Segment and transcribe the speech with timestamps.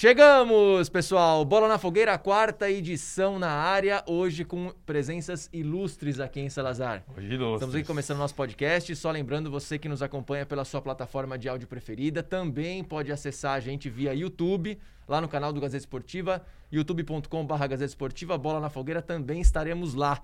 [0.00, 1.44] Chegamos, pessoal!
[1.44, 7.04] Bola na Fogueira, quarta edição na área, hoje com presenças ilustres aqui em Salazar.
[7.14, 7.56] Hoje ilustres.
[7.56, 11.50] Estamos aqui começando nosso podcast, só lembrando você que nos acompanha pela sua plataforma de
[11.50, 16.46] áudio preferida, também pode acessar a gente via YouTube, lá no canal do Gazeta Esportiva,
[16.72, 20.22] youtube.com.br Gazeta Esportiva, Bola na Fogueira, também estaremos lá.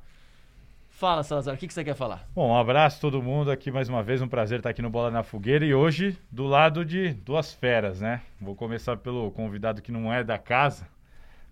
[0.97, 2.27] Fala, Salazar, o que, que você quer falar?
[2.35, 4.89] Bom, um abraço a todo mundo aqui mais uma vez, um prazer estar aqui no
[4.89, 8.23] Bola na Fogueira e hoje do lado de duas feras, né?
[8.41, 10.89] Vou começar pelo convidado que não é da casa,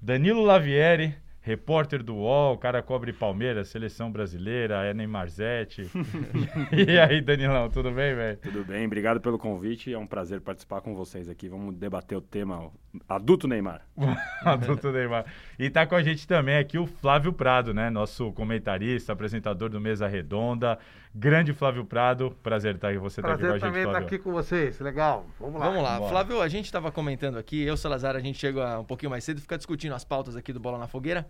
[0.01, 5.83] Danilo Lavieri, repórter do UOL, o cara cobre Palmeiras, seleção brasileira, é Neymar Zete.
[6.73, 8.39] e aí, Danilão, tudo bem, velho?
[8.39, 9.93] Tudo bem, obrigado pelo convite.
[9.93, 11.47] É um prazer participar com vocês aqui.
[11.47, 12.71] Vamos debater o tema
[13.07, 13.83] adulto Neymar.
[14.43, 15.27] adulto Neymar.
[15.59, 17.91] E tá com a gente também aqui o Flávio Prado, né?
[17.91, 20.79] Nosso comentarista, apresentador do Mesa Redonda.
[21.15, 24.01] Grande Flávio Prado, prazer estar tá, você prazer tá aqui com a gente, também estar
[24.01, 25.27] tá aqui com vocês, legal.
[25.39, 25.67] Vamos lá.
[25.67, 25.99] Vamos lá.
[25.99, 26.11] Bora.
[26.11, 29.41] Flávio, a gente estava comentando aqui, eu, Salazar, a gente chega um pouquinho mais cedo,
[29.41, 31.25] fica discutindo as pautas aqui do Bola na Fogueira.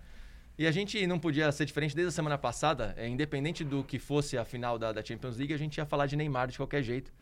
[0.57, 3.99] E a gente não podia ser diferente desde a semana passada, é, independente do que
[3.99, 6.81] fosse a final da, da, Champions League, a gente ia falar de Neymar de qualquer
[6.81, 7.13] jeito.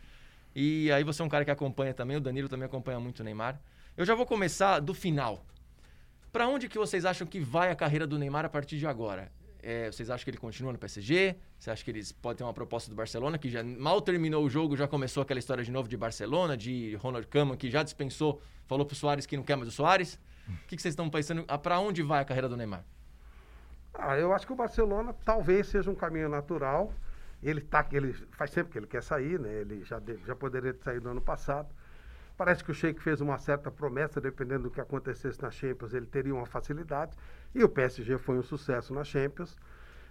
[0.55, 3.25] E aí você é um cara que acompanha também, o Danilo também acompanha muito o
[3.25, 3.59] Neymar.
[3.97, 5.47] Eu já vou começar do final.
[6.31, 9.33] Para onde que vocês acham que vai a carreira do Neymar a partir de agora?
[9.63, 11.37] É, vocês acham que ele continua no PSG?
[11.59, 14.51] Você acha que eles podem ter uma proposta do Barcelona, que já mal terminou o
[14.51, 18.43] jogo, já começou aquela história de novo de Barcelona, de Ronald Koeman, que já dispensou,
[18.67, 20.19] falou pro Soares que não quer mais o Soares?
[20.49, 21.45] O que, que vocês estão pensando?
[21.49, 22.85] Ah, para onde vai a carreira do Neymar?
[23.95, 26.93] Ah, eu acho que o Barcelona talvez seja um caminho natural.
[27.43, 29.53] Ele tá, ele faz sempre que ele quer sair, né?
[29.53, 31.69] Ele já, já poderia ter saído no ano passado.
[32.37, 36.07] Parece que o Sheik fez uma certa promessa, dependendo do que acontecesse na Champions, ele
[36.07, 37.17] teria uma facilidade.
[37.55, 39.57] E o PSG foi um sucesso na Champions.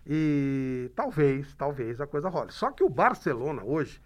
[0.06, 2.52] E talvez, talvez a coisa role.
[2.52, 4.02] Só que o Barcelona hoje,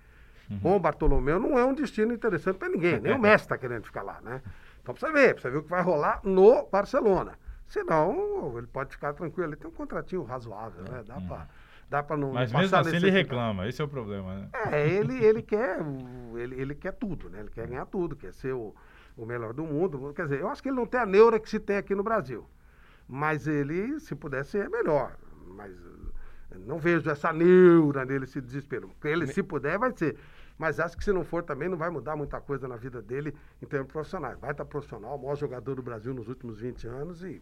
[0.50, 0.60] uhum.
[0.60, 3.00] com o Bartolomeu, não é um destino interessante para ninguém.
[3.00, 4.42] Nem o Messi está querendo ficar lá, né?
[4.82, 7.38] Então precisa ver, precisa ver o que vai rolar no Barcelona.
[7.68, 9.50] Senão, ele pode ficar tranquilo.
[9.50, 11.04] Ele tem um contratinho razoável, né?
[11.06, 11.28] Dá hum.
[11.28, 11.48] para
[11.90, 14.50] dá para não Mas mesmo assim ele reclama, esse é o problema, né?
[14.72, 15.80] É, ele, ele quer
[16.36, 17.40] ele, ele quer tudo, né?
[17.42, 18.74] Ele quer ganhar tudo, quer ser o,
[19.16, 20.12] o melhor do mundo.
[20.16, 22.04] Quer dizer, eu acho que ele não tem a neura que se tem aqui no
[22.04, 22.46] Brasil.
[23.08, 25.16] Mas ele, se puder ser, é melhor.
[25.48, 25.76] Mas
[26.66, 28.92] não vejo essa neura nele, esse desespero.
[29.04, 30.18] Ele, se puder, vai ser.
[30.58, 33.36] Mas acho que se não for também, não vai mudar muita coisa na vida dele
[33.62, 34.40] em termos profissionais.
[34.40, 37.42] Vai estar profissional, o maior jogador do Brasil nos últimos 20 anos e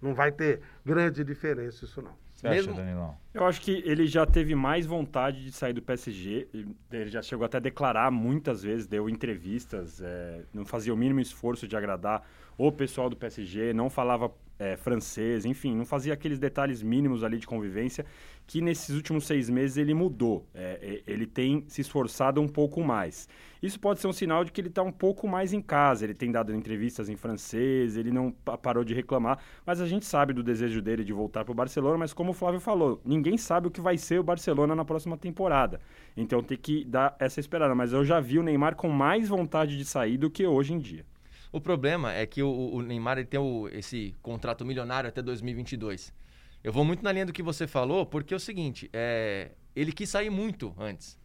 [0.00, 2.12] não vai ter grande diferença isso não.
[2.38, 2.72] Você Mesmo...
[2.72, 3.16] acha, Danilão?
[3.34, 6.48] Eu acho que ele já teve mais vontade de sair do PSG.
[6.92, 11.18] Ele já chegou até a declarar muitas vezes, deu entrevistas, é, não fazia o mínimo
[11.18, 12.24] esforço de agradar
[12.56, 17.38] o pessoal do PSG, não falava é, francês, enfim, não fazia aqueles detalhes mínimos ali
[17.38, 18.04] de convivência
[18.46, 20.46] que nesses últimos seis meses ele mudou.
[20.54, 23.28] É, é ele tem se esforçado um pouco mais.
[23.62, 26.04] Isso pode ser um sinal de que ele está um pouco mais em casa.
[26.04, 30.32] Ele tem dado entrevistas em francês, ele não parou de reclamar, mas a gente sabe
[30.32, 31.98] do desejo dele de voltar para o Barcelona.
[31.98, 35.16] Mas como o Flávio falou, ninguém sabe o que vai ser o Barcelona na próxima
[35.16, 35.80] temporada.
[36.16, 37.74] Então tem que dar essa esperada.
[37.74, 40.78] Mas eu já vi o Neymar com mais vontade de sair do que hoje em
[40.78, 41.04] dia.
[41.50, 46.12] O problema é que o, o Neymar ele tem o, esse contrato milionário até 2022.
[46.62, 49.92] Eu vou muito na linha do que você falou, porque é o seguinte, é, ele
[49.92, 51.18] quis sair muito antes.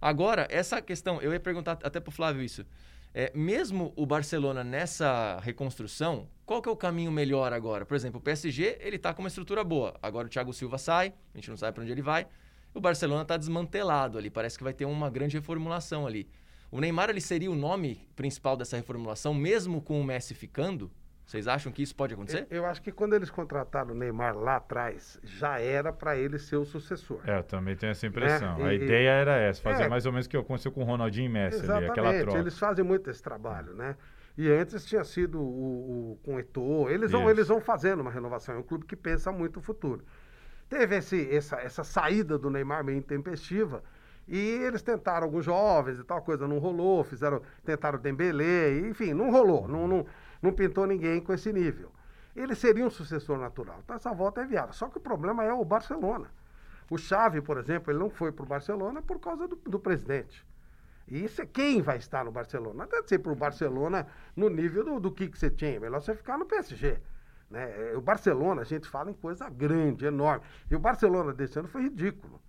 [0.00, 2.64] Agora, essa questão, eu ia perguntar até pro Flávio isso.
[3.12, 7.84] É, mesmo o Barcelona nessa reconstrução, qual que é o caminho melhor agora?
[7.84, 9.94] Por exemplo, o PSG, ele tá com uma estrutura boa.
[10.00, 12.26] Agora o Thiago Silva sai, a gente não sabe para onde ele vai.
[12.72, 16.28] O Barcelona está desmantelado ali, parece que vai ter uma grande reformulação ali.
[16.70, 20.90] O Neymar ele seria o nome principal dessa reformulação, mesmo com o Messi ficando?
[21.24, 22.46] Vocês acham que isso pode acontecer?
[22.50, 26.38] Eu, eu acho que quando eles contrataram o Neymar lá atrás, já era para ele
[26.38, 27.20] ser o sucessor.
[27.26, 28.56] É, eu também tenho essa impressão.
[28.56, 28.64] Né?
[28.64, 31.26] a ideia era essa, fazer é, mais ou menos o que aconteceu com o Ronaldinho
[31.26, 32.38] e Messi ali, aquela troca.
[32.38, 33.94] Eles fazem muito esse trabalho, né?
[34.38, 36.88] E antes tinha sido o, o com o Eto'o.
[36.88, 38.54] Eles vão, eles vão fazendo uma renovação.
[38.54, 40.04] É um clube que pensa muito o futuro.
[40.66, 43.82] Teve esse, essa, essa saída do Neymar meio intempestiva
[44.28, 49.30] e eles tentaram alguns jovens e tal coisa, não rolou, fizeram, tentaram Dembele, enfim, não
[49.30, 50.06] rolou, não, não,
[50.42, 51.90] não pintou ninguém com esse nível.
[52.36, 53.80] Ele seria um sucessor natural.
[53.82, 54.72] Então essa volta é viável.
[54.72, 56.30] Só que o problema é o Barcelona.
[56.90, 60.46] O Xavi, por exemplo, ele não foi para o Barcelona por causa do, do presidente.
[61.08, 62.84] E isso é quem vai estar no Barcelona.
[62.84, 65.80] Não deve ser para o Barcelona no nível do, do que, que você tinha.
[65.80, 66.98] Melhor você ficar no PSG.
[67.50, 67.94] Né?
[67.96, 70.44] O Barcelona, a gente fala em coisa grande, enorme.
[70.70, 72.40] E o Barcelona desse ano foi ridículo.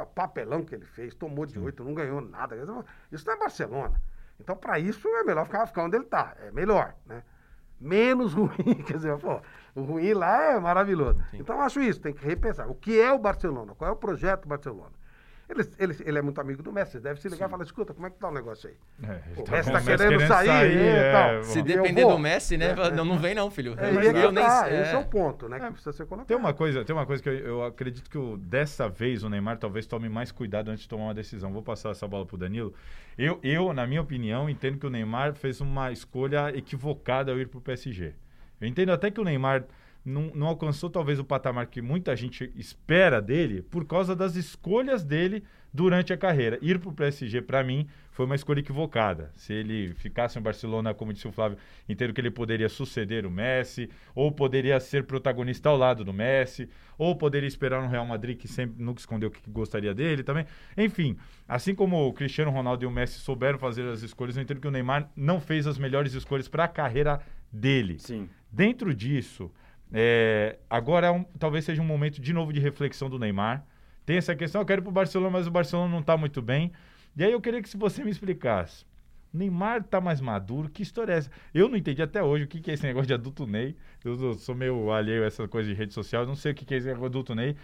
[0.00, 2.56] O papelão que ele fez, tomou de oito, não ganhou nada.
[3.10, 4.00] Isso não é Barcelona.
[4.40, 6.34] Então, para isso, é melhor ficar, ficar onde ele está.
[6.40, 7.22] É melhor, né?
[7.80, 9.40] Menos ruim, quer dizer, pô,
[9.74, 11.20] o ruim lá é maravilhoso.
[11.30, 11.38] Sim.
[11.40, 12.68] Então, acho isso, tem que repensar.
[12.68, 13.74] O que é o Barcelona?
[13.74, 15.01] Qual é o projeto do Barcelona?
[15.52, 17.48] Ele, ele, ele é muito amigo do Messi, deve se ligar Sim.
[17.48, 18.76] e falar, escuta, como é que tá o negócio aí?
[19.08, 21.42] É, o tá Messi tá querendo, querendo sair, sair é, tal.
[21.44, 22.70] Se depender do Messi, né?
[22.70, 23.74] É, não, não vem não, filho.
[23.78, 25.60] É, eu, eu nem, tá, esse é o ponto, né?
[25.60, 26.26] que precisa ser colocado.
[26.26, 29.28] Tem uma coisa, tem uma coisa que eu, eu acredito que o, dessa vez o
[29.28, 31.52] Neymar talvez tome mais cuidado antes de tomar uma decisão.
[31.52, 32.72] Vou passar essa bola pro Danilo.
[33.18, 37.48] Eu, eu, na minha opinião, entendo que o Neymar fez uma escolha equivocada ao ir
[37.48, 38.14] pro PSG.
[38.60, 39.64] Eu entendo até que o Neymar
[40.04, 45.04] não, não, alcançou talvez o patamar que muita gente espera dele por causa das escolhas
[45.04, 46.58] dele durante a carreira.
[46.60, 49.30] Ir para o PSG, para mim, foi uma escolha equivocada.
[49.34, 51.56] Se ele ficasse no Barcelona, como disse o Flávio,
[51.88, 56.68] entendo que ele poderia suceder o Messi, ou poderia ser protagonista ao lado do Messi,
[56.98, 60.44] ou poderia esperar no Real Madrid, que sempre nunca escondeu o que gostaria dele também.
[60.76, 61.16] Enfim,
[61.48, 64.68] assim como o Cristiano Ronaldo e o Messi souberam fazer as escolhas, eu entendo que
[64.68, 67.20] o Neymar não fez as melhores escolhas para a carreira
[67.50, 67.98] dele.
[67.98, 68.28] Sim.
[68.50, 69.50] Dentro disso,
[69.92, 73.66] é, agora é um, talvez seja um momento de novo de reflexão do Neymar.
[74.06, 76.40] Tem essa questão, eu quero ir para o Barcelona, mas o Barcelona não está muito
[76.40, 76.72] bem.
[77.16, 78.84] E aí eu queria que se você me explicasse.
[79.32, 81.30] Neymar está mais maduro, que história é essa?
[81.54, 83.74] Eu não entendi até hoje o que, que é esse negócio de adulto Ney.
[84.04, 86.74] Eu sou meio alheio a essa coisa de rede social, não sei o que, que
[86.74, 87.56] é esse adulto Ney.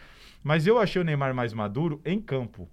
[0.42, 2.68] Mas eu achei o Neymar mais maduro em campo.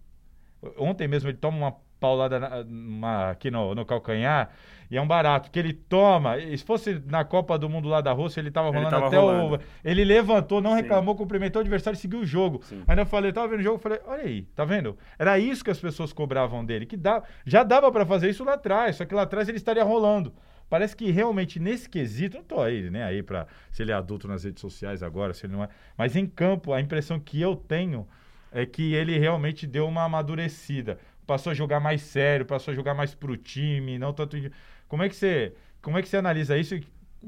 [0.77, 4.49] Ontem mesmo ele toma uma paulada na, uma, aqui no, no, calcanhar
[4.89, 6.35] e é um barato que ele toma.
[6.39, 9.17] se fosse na Copa do Mundo lá da Rússia, ele tava rolando ele tava até
[9.17, 9.55] rolando.
[9.55, 9.59] o.
[9.83, 10.81] Ele levantou, não Sim.
[10.81, 12.61] reclamou, cumprimentou o adversário e seguiu o jogo.
[12.63, 12.83] Sim.
[12.87, 14.97] Aí eu falei, tava vendo o jogo, falei, olha aí, tá vendo?
[15.17, 18.53] Era isso que as pessoas cobravam dele, que dá, já dava para fazer isso lá
[18.53, 20.33] atrás, só que lá atrás ele estaria rolando.
[20.69, 24.27] Parece que realmente nesse quesito, não tô aí, né, aí para se ele é adulto
[24.27, 27.55] nas redes sociais agora, se ele não é, mas em campo a impressão que eu
[27.55, 28.07] tenho
[28.51, 32.93] é que ele realmente deu uma amadurecida passou a jogar mais sério, passou a jogar
[32.93, 34.37] mais pro time, não tanto.
[34.87, 36.79] Como é que você, como é que você analisa isso?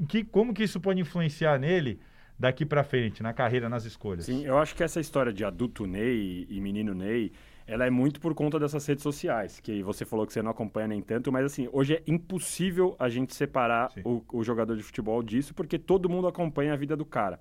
[0.08, 2.00] Que, como que isso pode influenciar nele
[2.38, 4.26] daqui para frente, na carreira, nas escolhas?
[4.26, 7.32] Sim, eu acho que essa história de adulto Ney e menino Ney,
[7.66, 10.88] ela é muito por conta dessas redes sociais, que você falou que você não acompanha
[10.88, 15.22] nem tanto, mas assim, hoje é impossível a gente separar o, o jogador de futebol
[15.22, 17.40] disso, porque todo mundo acompanha a vida do cara.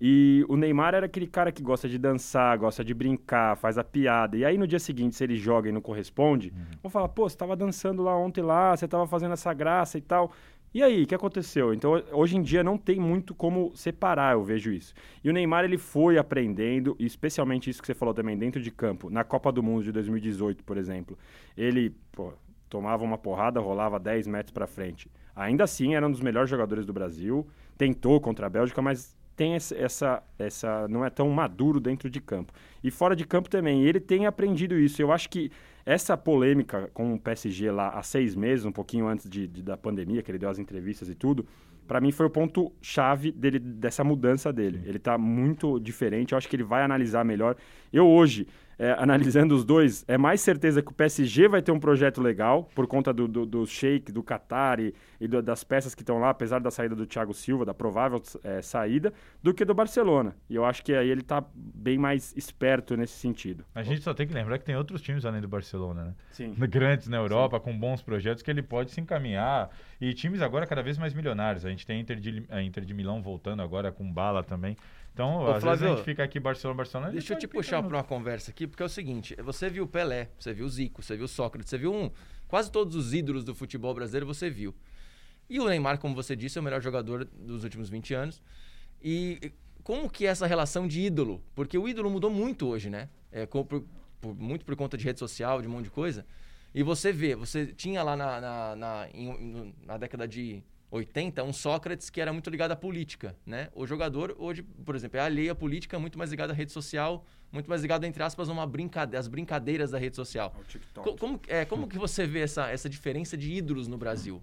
[0.00, 3.84] E o Neymar era aquele cara que gosta de dançar, gosta de brincar, faz a
[3.84, 4.36] piada.
[4.36, 6.78] E aí no dia seguinte, se ele joga e não corresponde, uhum.
[6.82, 10.00] vão falar: pô, você estava dançando lá ontem lá, você estava fazendo essa graça e
[10.00, 10.32] tal.
[10.72, 11.74] E aí, o que aconteceu?
[11.74, 14.94] Então, hoje em dia não tem muito como separar, eu vejo isso.
[15.22, 18.70] E o Neymar, ele foi aprendendo, e especialmente isso que você falou também, dentro de
[18.70, 21.18] campo, na Copa do Mundo de 2018, por exemplo.
[21.56, 22.32] Ele, pô,
[22.68, 25.10] tomava uma porrada, rolava 10 metros para frente.
[25.34, 27.44] Ainda assim, era um dos melhores jogadores do Brasil,
[27.76, 32.52] tentou contra a Bélgica, mas tem essa, essa não é tão maduro dentro de campo.
[32.84, 35.00] E fora de campo também, ele tem aprendido isso.
[35.00, 35.50] Eu acho que
[35.86, 39.78] essa polêmica com o PSG lá há seis meses, um pouquinho antes de, de da
[39.78, 41.46] pandemia, que ele deu as entrevistas e tudo,
[41.88, 44.82] para mim foi o ponto chave dele, dessa mudança dele.
[44.84, 47.56] Ele está muito diferente, eu acho que ele vai analisar melhor.
[47.90, 48.46] Eu hoje
[48.80, 52.64] é, analisando os dois, é mais certeza que o PSG vai ter um projeto legal
[52.74, 56.18] por conta do, do, do Sheik, do Qatar e, e do, das peças que estão
[56.18, 59.12] lá, apesar da saída do Thiago Silva, da provável é, saída,
[59.42, 60.34] do que do Barcelona.
[60.48, 63.66] E eu acho que aí ele está bem mais esperto nesse sentido.
[63.74, 66.14] A gente só tem que lembrar que tem outros times além do Barcelona, né?
[66.32, 66.54] Sim.
[66.66, 67.64] Grandes na Europa, Sim.
[67.64, 69.68] com bons projetos que ele pode se encaminhar.
[70.00, 71.66] E times agora cada vez mais milionários.
[71.66, 74.74] A gente tem a Inter de, a Inter de Milão voltando agora com bala também.
[75.12, 77.10] Então, Ô, às Flávio, vezes a gente fica aqui Barcelona, Barcelona.
[77.12, 79.88] Deixa eu te puxar para uma conversa aqui, porque é o seguinte: você viu o
[79.88, 82.10] Pelé, você viu o Zico, você viu o Sócrates, você viu um,
[82.48, 84.74] quase todos os ídolos do futebol brasileiro, você viu.
[85.48, 88.42] E o Neymar, como você disse, é o melhor jogador dos últimos 20 anos.
[89.02, 91.42] E como que é essa relação de ídolo?
[91.54, 93.08] Porque o ídolo mudou muito hoje, né?
[93.32, 93.64] É, por,
[94.20, 96.24] por, muito por conta de rede social, de um monte de coisa.
[96.72, 101.52] E você vê, você tinha lá na, na, na, em, na década de 80, um
[101.52, 103.68] Sócrates que era muito ligado à política, né?
[103.74, 107.24] O jogador hoje, por exemplo, é alheio à política, muito mais ligado à rede social,
[107.52, 110.54] muito mais ligado, entre aspas, a uma brincadeira, as brincadeiras da rede social.
[110.94, 114.42] Co como, é, como que você vê essa, essa diferença de ídolos no Brasil?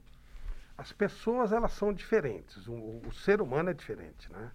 [0.77, 2.68] As pessoas, elas são diferentes.
[2.68, 4.51] O, o ser humano é diferente, né?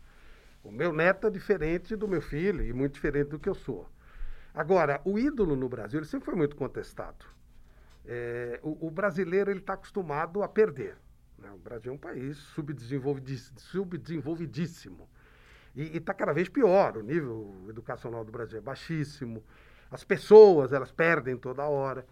[0.65, 3.89] O meu neto é diferente do meu filho e muito diferente do que eu sou.
[4.55, 7.25] Agora, o ídolo no Brasil, ele sempre foi muito contestado.
[8.07, 10.97] É, o, o brasileiro, ele está acostumado a perder.
[11.43, 11.51] Né?
[11.51, 15.09] O Brasil é um país subdesenvolvidíssimo.
[15.75, 16.97] E está cada vez pior.
[16.97, 19.43] O nível educacional do Brasil é baixíssimo.
[19.91, 22.07] As pessoas, elas perdem toda hora.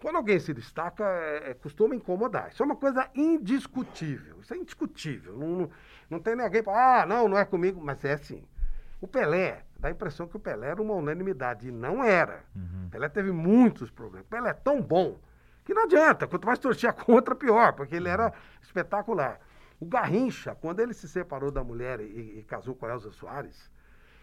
[0.00, 2.50] Quando alguém se destaca, é, é, costuma incomodar.
[2.50, 4.40] Isso é uma coisa indiscutível.
[4.40, 5.36] Isso é indiscutível.
[5.36, 5.70] Não, não,
[6.10, 7.02] não tem ninguém para.
[7.02, 7.80] Ah, não, não é comigo.
[7.80, 8.44] Mas é assim.
[9.00, 11.68] O Pelé, dá a impressão que o Pelé era uma unanimidade.
[11.68, 12.44] E não era.
[12.54, 12.88] Uhum.
[12.90, 14.26] Pelé teve muitos problemas.
[14.26, 15.18] O Pelé é tão bom
[15.64, 19.40] que não adianta, quanto mais torcia contra, pior, porque ele era espetacular.
[19.80, 23.70] O Garrincha, quando ele se separou da mulher e, e casou com a Elza Soares,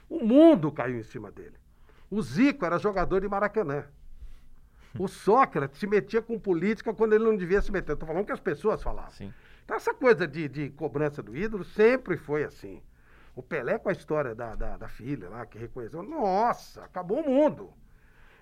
[0.09, 1.55] o mundo caiu em cima dele.
[2.09, 3.85] O Zico era jogador de Maracanã.
[4.99, 7.93] O Sócrates se metia com política quando ele não devia se meter.
[7.93, 9.11] Estou falando que as pessoas falavam.
[9.11, 9.33] Sim.
[9.63, 12.83] Então, essa coisa de, de cobrança do ídolo sempre foi assim.
[13.33, 17.29] O Pelé com a história da, da, da, filha lá, que reconheceu, nossa, acabou o
[17.29, 17.73] mundo.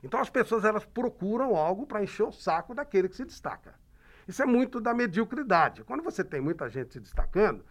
[0.03, 3.75] Então as pessoas elas procuram algo para encher o saco daquele que se destaca.
[4.27, 5.83] Isso é muito da mediocridade.
[5.83, 7.65] Quando você tem muita gente se destacando,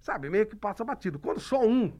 [0.00, 1.18] sabe, meio que passa batido.
[1.18, 1.98] Quando só um.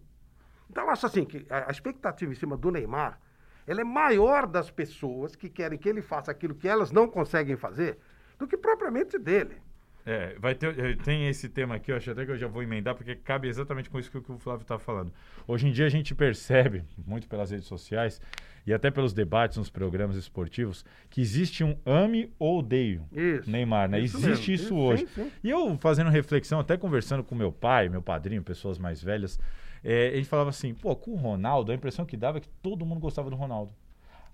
[0.68, 3.20] Então eu acho assim que a expectativa em cima do Neymar,
[3.66, 7.56] ela é maior das pessoas que querem que ele faça aquilo que elas não conseguem
[7.56, 7.98] fazer
[8.38, 9.62] do que propriamente dele.
[10.06, 12.62] É, vai ter, eh, tem esse tema aqui, eu acho até que eu já vou
[12.62, 15.10] emendar, porque cabe exatamente com isso que o Flávio está falando.
[15.48, 18.20] Hoje em dia a gente percebe, muito pelas redes sociais
[18.66, 23.88] e até pelos debates nos programas esportivos, que existe um ame ou odeio isso, Neymar,
[23.88, 23.98] né?
[24.00, 24.64] Isso existe mesmo.
[24.66, 25.06] isso, hoje.
[25.06, 25.32] Sim, sim.
[25.42, 29.40] E eu fazendo reflexão, até conversando com meu pai, meu padrinho, pessoas mais velhas,
[29.82, 32.84] é, ele falava assim, pô, com o Ronaldo, a impressão que dava é que todo
[32.84, 33.72] mundo gostava do Ronaldo.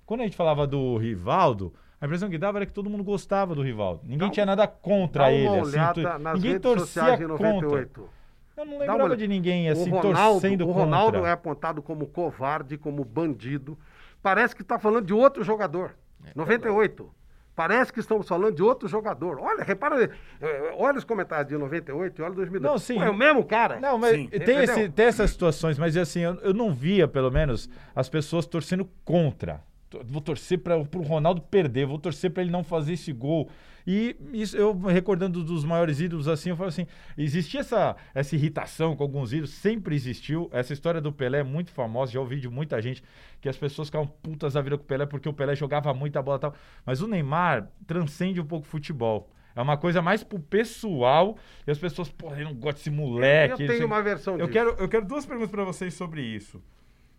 [0.05, 3.55] Quando a gente falava do Rivaldo, a impressão que dava era que todo mundo gostava
[3.55, 4.01] do Rivaldo.
[4.05, 5.47] Ninguém dá, tinha nada contra ele.
[5.47, 8.01] Uma assim, olhada nas ninguém redes torcia de 98.
[8.01, 8.21] contra.
[8.57, 11.31] Eu não lembrava de ninguém assim o Ronaldo, torcendo o Ronaldo contra.
[11.31, 13.79] é apontado como covarde, como bandido.
[14.23, 15.95] Parece que está falando de outro jogador.
[16.25, 17.11] É, 98.
[17.55, 19.39] Parece que estamos falando de outro jogador.
[19.39, 22.73] Olha, repara, eh, olha os comentários de 98 e olha 2002.
[22.73, 22.95] Não, sim.
[22.95, 23.79] Pô, é o mesmo cara.
[23.79, 24.29] Não, mas sim.
[24.29, 28.47] tem, esse, tem essas situações, mas assim, eu, eu não via, pelo menos, as pessoas
[28.47, 29.63] torcendo contra
[30.05, 33.51] vou torcer para o Ronaldo perder, vou torcer para ele não fazer esse gol.
[33.87, 38.95] E isso, eu recordando dos maiores ídolos assim, eu falo assim, existia essa, essa irritação
[38.95, 40.49] com alguns ídolos, sempre existiu.
[40.53, 43.03] Essa história do Pelé é muito famosa, já ouvi de muita gente
[43.41, 46.23] que as pessoas ficavam putas da vida com o Pelé porque o Pelé jogava muita
[46.23, 46.55] bola e tal.
[46.85, 49.31] Mas o Neymar transcende um pouco o futebol.
[49.57, 53.63] É uma coisa mais pro pessoal e as pessoas, porra, eu não gosto desse moleque.
[53.63, 54.53] Eu tenho uma versão eu disso.
[54.53, 56.63] Quero, eu quero duas perguntas para vocês sobre isso.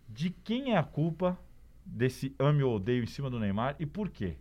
[0.08, 1.38] De quem é a culpa
[1.84, 4.36] desse ame ou odeio em cima do Neymar e por quê?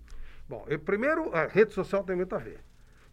[0.48, 2.60] Bom, eu, primeiro, a rede social tem muito a ver.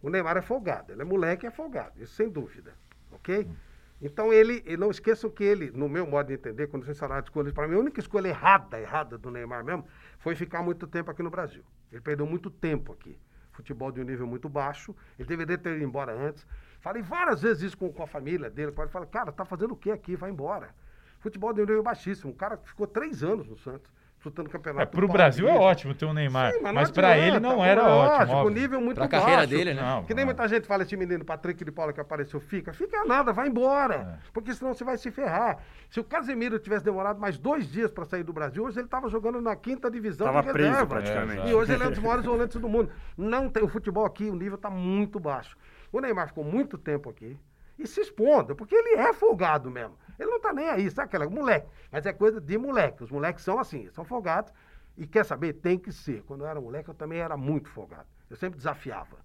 [0.01, 2.73] O Neymar é folgado, ele é moleque é folgado, isso sem dúvida,
[3.11, 3.45] ok?
[3.45, 3.55] Hum.
[4.01, 7.21] Então ele, e não esqueçam que ele, no meu modo de entender, quando vocês falaram
[7.21, 9.85] de escolhas, para mim a única escolha errada, errada do Neymar mesmo,
[10.19, 11.63] foi ficar muito tempo aqui no Brasil.
[11.91, 13.19] Ele perdeu muito tempo aqui.
[13.51, 16.47] Futebol de um nível muito baixo, ele deveria ter ido embora antes.
[16.79, 19.75] Falei várias vezes isso com, com a família dele, ele fala, cara, tá fazendo o
[19.77, 20.15] que aqui?
[20.15, 20.73] Vai embora.
[21.19, 22.31] Futebol de um nível baixíssimo.
[22.31, 24.83] O cara ficou três anos no Santos disputando campeonato.
[24.83, 27.83] É, pro Brasil é ótimo ter o Neymar, Sim, mas, mas para ele não era
[27.87, 28.37] ótimo.
[28.37, 29.25] Ótimo, nível muito pra baixo.
[29.25, 29.81] carreira dele, né?
[29.81, 30.27] Não, que nem não.
[30.27, 34.19] muita gente fala esse menino Patrick de Paula que apareceu, fica, fica nada, vai embora,
[34.19, 34.29] é.
[34.33, 35.59] porque senão você vai se ferrar.
[35.89, 39.09] Se o Casemiro tivesse demorado mais dois dias para sair do Brasil, hoje ele estava
[39.09, 40.85] jogando na quinta divisão tava de reserva.
[40.85, 41.47] Preso, praticamente.
[41.47, 42.91] É, e hoje ele é um dos maiores volantes do mundo.
[43.17, 45.57] Não tem o futebol aqui, o nível está muito baixo.
[45.91, 47.37] O Neymar ficou muito tempo aqui
[47.77, 49.97] e se expondo, porque ele é folgado mesmo.
[50.19, 51.67] Ele não tá nem aí, sabe aquela moleque?
[51.91, 53.03] Mas é coisa de moleque.
[53.03, 54.51] Os moleques são assim, são folgados.
[54.97, 55.53] E quer saber?
[55.53, 56.23] Tem que ser.
[56.23, 58.07] Quando eu era moleque, eu também era muito folgado.
[58.29, 59.17] Eu sempre desafiava.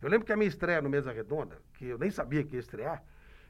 [0.00, 2.60] Eu lembro que a minha estreia no Mesa Redonda, que eu nem sabia que ia
[2.60, 3.02] estrear,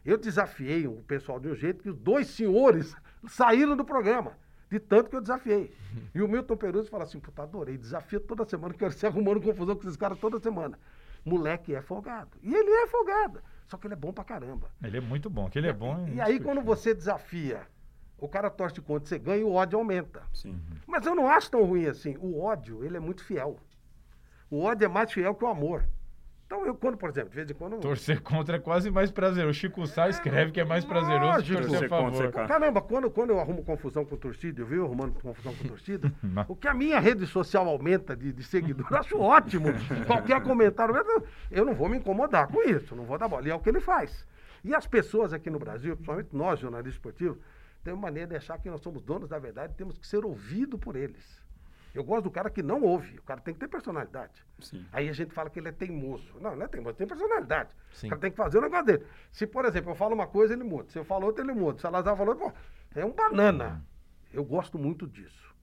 [0.05, 2.97] eu desafiei o pessoal de um jeito que os dois senhores
[3.29, 4.39] saíram do programa.
[4.71, 5.75] De tanto que eu desafiei.
[6.15, 9.75] E o Milton Peruso fala assim: puta, adorei, desafio toda semana, quero ser arrumando confusão
[9.75, 10.79] com esses caras toda semana.
[11.25, 12.37] Moleque é folgado.
[12.43, 13.43] E ele é folgado.
[13.67, 14.71] Só que ele é bom pra caramba.
[14.83, 16.07] Ele é muito bom, que ele é bom.
[16.09, 17.67] E, e aí, quando você desafia
[18.19, 20.23] o cara torce contra, você ganha e o ódio aumenta.
[20.33, 20.59] Sim.
[20.87, 22.17] Mas eu não acho tão ruim assim.
[22.19, 23.59] O ódio, ele é muito fiel.
[24.51, 25.87] O ódio é mais fiel que o amor.
[26.47, 27.81] Então, eu, quando, por exemplo, de vez em quando.
[27.81, 29.51] Torcer contra é quase mais prazeroso.
[29.51, 32.13] O Chico Sá escreve que é mais prazeroso lógico, torcer a favor.
[32.13, 36.13] Contra, Caramba, quando, quando eu arrumo confusão com torcida, eu vi arrumando confusão com torcida,
[36.47, 39.69] o que a minha rede social aumenta de, de seguidores, eu acho ótimo.
[40.07, 40.95] Qualquer comentário,
[41.51, 43.49] eu não vou me incomodar com isso, não vou dar bola.
[43.49, 44.25] E é o que ele faz.
[44.63, 47.39] E as pessoas aqui no Brasil, principalmente nós, jornalistas esportivos,
[47.83, 50.79] temos maneira de achar que nós somos donos da verdade e temos que ser ouvidos
[50.79, 51.45] por eles.
[51.97, 53.19] Eu gosto do cara que não ouve.
[53.19, 54.45] O cara tem que ter personalidade.
[54.59, 54.85] Sim.
[54.93, 56.39] Aí a gente fala que ele é teimoso.
[56.39, 57.75] Não, não é teimoso, tem personalidade.
[57.91, 58.09] Sim.
[58.09, 59.07] O cara tem que fazer o negócio dele.
[59.33, 60.91] Se, por exemplo, eu falo uma coisa, ele muda.
[60.91, 61.79] Se eu falo outra, ele muda.
[61.79, 62.53] Se Salazar falou, pô,
[62.95, 63.83] é um banana.
[64.31, 65.55] Eu gosto muito disso.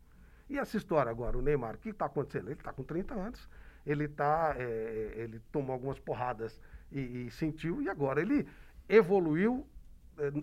[0.49, 2.47] E essa história agora, o Neymar, o que está acontecendo?
[2.47, 3.47] Ele está com 30 anos,
[3.85, 6.59] ele tá, é, ele tomou algumas porradas
[6.91, 8.47] e, e sentiu, e agora ele
[8.89, 9.67] evoluiu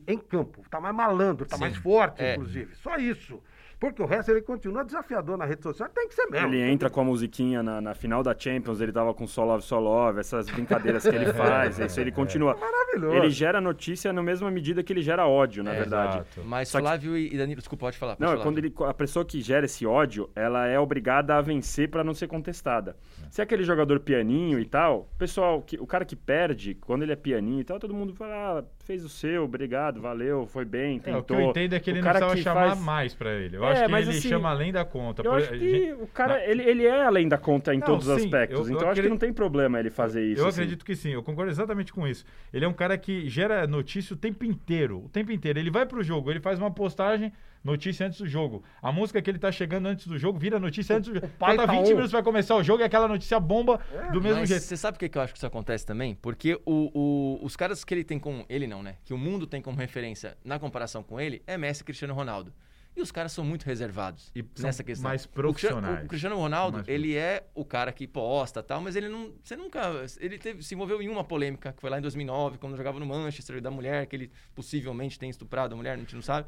[0.06, 0.62] em campo.
[0.62, 2.34] Está mais malandro, está mais forte, é.
[2.34, 2.74] inclusive.
[2.76, 3.42] Só isso.
[3.80, 6.48] Porque o resto ele continua desafiador na rede social, tem que ser mesmo.
[6.48, 10.20] Ele entra com a musiquinha na, na final da Champions, ele tava com Solove Solove,
[10.20, 12.52] essas brincadeiras que ele faz, isso ele continua.
[12.52, 13.16] É maravilhoso.
[13.16, 16.16] Ele gera notícia na mesma medida que ele gera ódio, na é, verdade.
[16.16, 16.42] Exato.
[16.44, 17.34] Mas Só Flávio que...
[17.34, 18.16] e Danilo, desculpa, pode falar.
[18.16, 21.40] Pode não, falar, quando ele, a pessoa que gera esse ódio, ela é obrigada a
[21.40, 22.94] vencer para não ser contestada.
[23.30, 27.12] Se é aquele jogador pianinho e tal, pessoal, que, o cara que perde, quando ele
[27.12, 30.98] é pianinho e tal, todo mundo fala, ah, fez o seu, obrigado, valeu, foi bem,
[30.98, 31.16] tentou.
[31.16, 32.80] É, o que eu entendo é que ele não precisava chamar faz...
[32.80, 33.56] mais para ele.
[33.56, 35.22] Eu é, acho que ele assim, chama além da conta.
[35.24, 35.92] Eu acho que gente...
[36.02, 38.68] o cara, ele, ele é além da conta em não, todos os aspectos.
[38.68, 40.42] Eu, então eu acho que não tem problema ele fazer isso.
[40.42, 40.60] Eu assim.
[40.60, 42.24] acredito que sim, eu concordo exatamente com isso.
[42.52, 45.04] Ele é um cara que gera notícia o tempo inteiro.
[45.04, 45.58] O tempo inteiro.
[45.58, 48.62] Ele vai pro jogo, ele faz uma postagem notícia antes do jogo.
[48.82, 51.28] A música que ele tá chegando antes do jogo vira notícia antes do jogo.
[51.38, 51.88] Falta tá 20 on.
[51.88, 54.62] minutos para começar o jogo e aquela notícia bomba é, do mesmo jeito.
[54.62, 56.14] Você sabe por que eu acho que isso acontece também?
[56.14, 58.44] Porque o, o, os caras que ele tem com.
[58.48, 58.96] Ele não, né?
[59.04, 62.52] Que o mundo tem como referência na comparação com ele é Messi e Cristiano Ronaldo.
[63.00, 65.08] E os caras são muito reservados e nessa questão.
[65.08, 66.02] Mais profissionais.
[66.02, 69.32] O, o Cristiano Ronaldo, ele é o cara que posta tal, mas ele não.
[69.42, 70.04] Você nunca.
[70.18, 73.06] Ele teve, se envolveu em uma polêmica, que foi lá em 2009, quando jogava no
[73.06, 76.46] Manchester, da mulher, que ele possivelmente tem estuprado a mulher, a gente não sabe.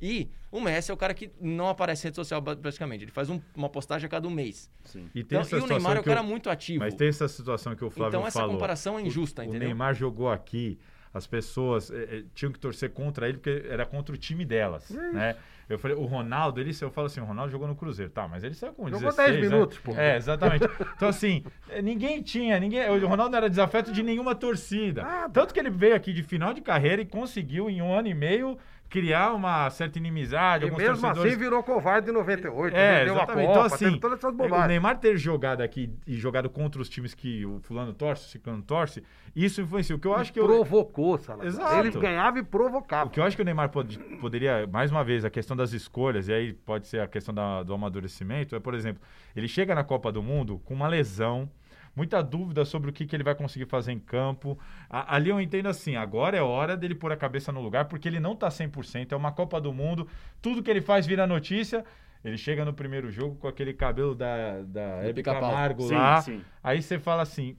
[0.00, 3.04] E o Messi é o cara que não aparece em rede social praticamente.
[3.04, 4.70] Ele faz um, uma postagem a cada um mês.
[4.84, 5.10] Sim.
[5.14, 6.78] E, então, e o Neymar é o cara eu, muito ativo.
[6.78, 8.20] Mas tem essa situação que o Flávio falou.
[8.20, 8.54] Então essa falou.
[8.54, 9.60] comparação é injusta, o, entendeu?
[9.60, 10.78] O Neymar jogou aqui,
[11.12, 15.12] as pessoas eh, tinham que torcer contra ele porque era contra o time delas, é
[15.12, 15.36] né?
[15.68, 18.42] Eu falei, o Ronaldo, ele, eu falo assim, o Ronaldo jogou no Cruzeiro, tá, mas
[18.42, 19.48] ele saiu com jogou 16, 10 né?
[19.48, 19.92] minutos, pô.
[19.92, 20.64] É, exatamente.
[20.96, 21.44] Então, assim,
[21.80, 25.02] ninguém tinha, ninguém, o Ronaldo não era desafeto de nenhuma torcida.
[25.04, 28.08] Ah, Tanto que ele veio aqui de final de carreira e conseguiu, em um ano
[28.08, 28.58] e meio,
[28.90, 30.66] criar uma certa inimizade.
[30.66, 31.32] E mesmo torcedores...
[31.32, 34.64] assim virou covarde em 98, é, deu a Copa, então, assim, todas essas bobagens.
[34.64, 38.28] O Neymar ter jogado aqui e jogado contra os times que o fulano torce, o
[38.28, 39.02] ciclano torce,
[39.34, 39.94] isso influencia.
[39.94, 40.40] O que eu acho que...
[40.40, 41.46] Provocou, Salazar.
[41.46, 41.86] Exato.
[41.86, 43.08] Ele ganhava e provocava.
[43.08, 45.72] O que eu acho que o Neymar pode, poderia, mais uma vez, a questão das
[45.72, 49.00] escolhas, e aí pode ser a questão da, do amadurecimento, é, por exemplo,
[49.36, 51.48] ele chega na Copa do Mundo com uma lesão,
[51.94, 54.58] muita dúvida sobre o que, que ele vai conseguir fazer em campo.
[54.88, 58.08] A, ali eu entendo assim, agora é hora dele pôr a cabeça no lugar, porque
[58.08, 60.08] ele não está 100%, é uma Copa do Mundo,
[60.40, 61.84] tudo que ele faz vira notícia,
[62.22, 66.20] ele chega no primeiro jogo com aquele cabelo da, da Hebe Camargo sim, lá.
[66.20, 66.42] Sim.
[66.62, 67.56] Aí você fala assim,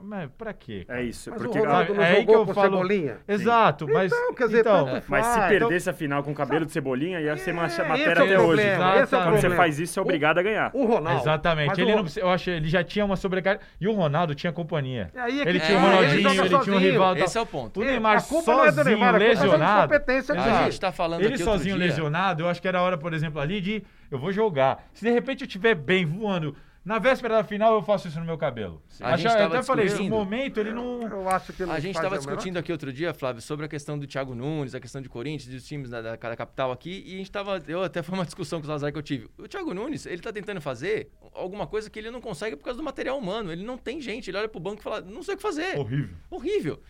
[0.00, 0.84] mas pra quê?
[0.86, 1.00] Cara?
[1.00, 1.28] É isso.
[1.28, 2.76] Mas porque, o Ronaldo é aí que eu falo.
[2.76, 3.18] Cebolinha?
[3.26, 4.12] Exato, mas.
[4.12, 6.70] Então, quer dizer, então, é, mas se perdesse então, a final com o cabelo de
[6.70, 8.62] cebolinha, ia ser uma é, matéria até hoje.
[8.62, 10.70] Esse é Quando você faz isso, é obrigado o, a ganhar.
[10.72, 11.20] O Ronaldo.
[11.20, 11.80] Exatamente.
[11.80, 13.60] Ele não, eu achei, ele já tinha uma sobrecarga.
[13.80, 15.10] E o Ronaldo tinha companhia.
[15.16, 17.16] É ele tinha o Ronaldinho, ele, tinha um rival.
[17.16, 17.80] Esse é o ponto.
[17.80, 19.92] O Neymar sozinho, lesionado.
[19.94, 23.60] A gente tá falando Ele sozinho lesionado, eu acho que era hora, por exemplo, ali
[23.60, 23.82] de
[24.14, 24.88] eu vou jogar.
[24.92, 28.26] Se de repente eu estiver bem voando, na véspera da final eu faço isso no
[28.26, 28.82] meu cabelo.
[29.00, 31.00] A gente eu até falei, no momento ele não.
[31.00, 33.98] Eu acho que não A gente estava discutindo aqui outro dia, Flávio, sobre a questão
[33.98, 37.14] do Thiago Nunes, a questão de Corinthians, dos times da, da, da capital aqui, e
[37.14, 37.62] a gente estava.
[37.66, 39.30] Eu até foi uma discussão com o Lazar que eu tive.
[39.38, 42.76] O Thiago Nunes, ele está tentando fazer alguma coisa que ele não consegue por causa
[42.76, 43.50] do material humano.
[43.50, 44.28] Ele não tem gente.
[44.28, 45.78] Ele olha pro banco e fala, não sei o que fazer.
[45.78, 46.16] Horrível.
[46.30, 46.80] Horrível.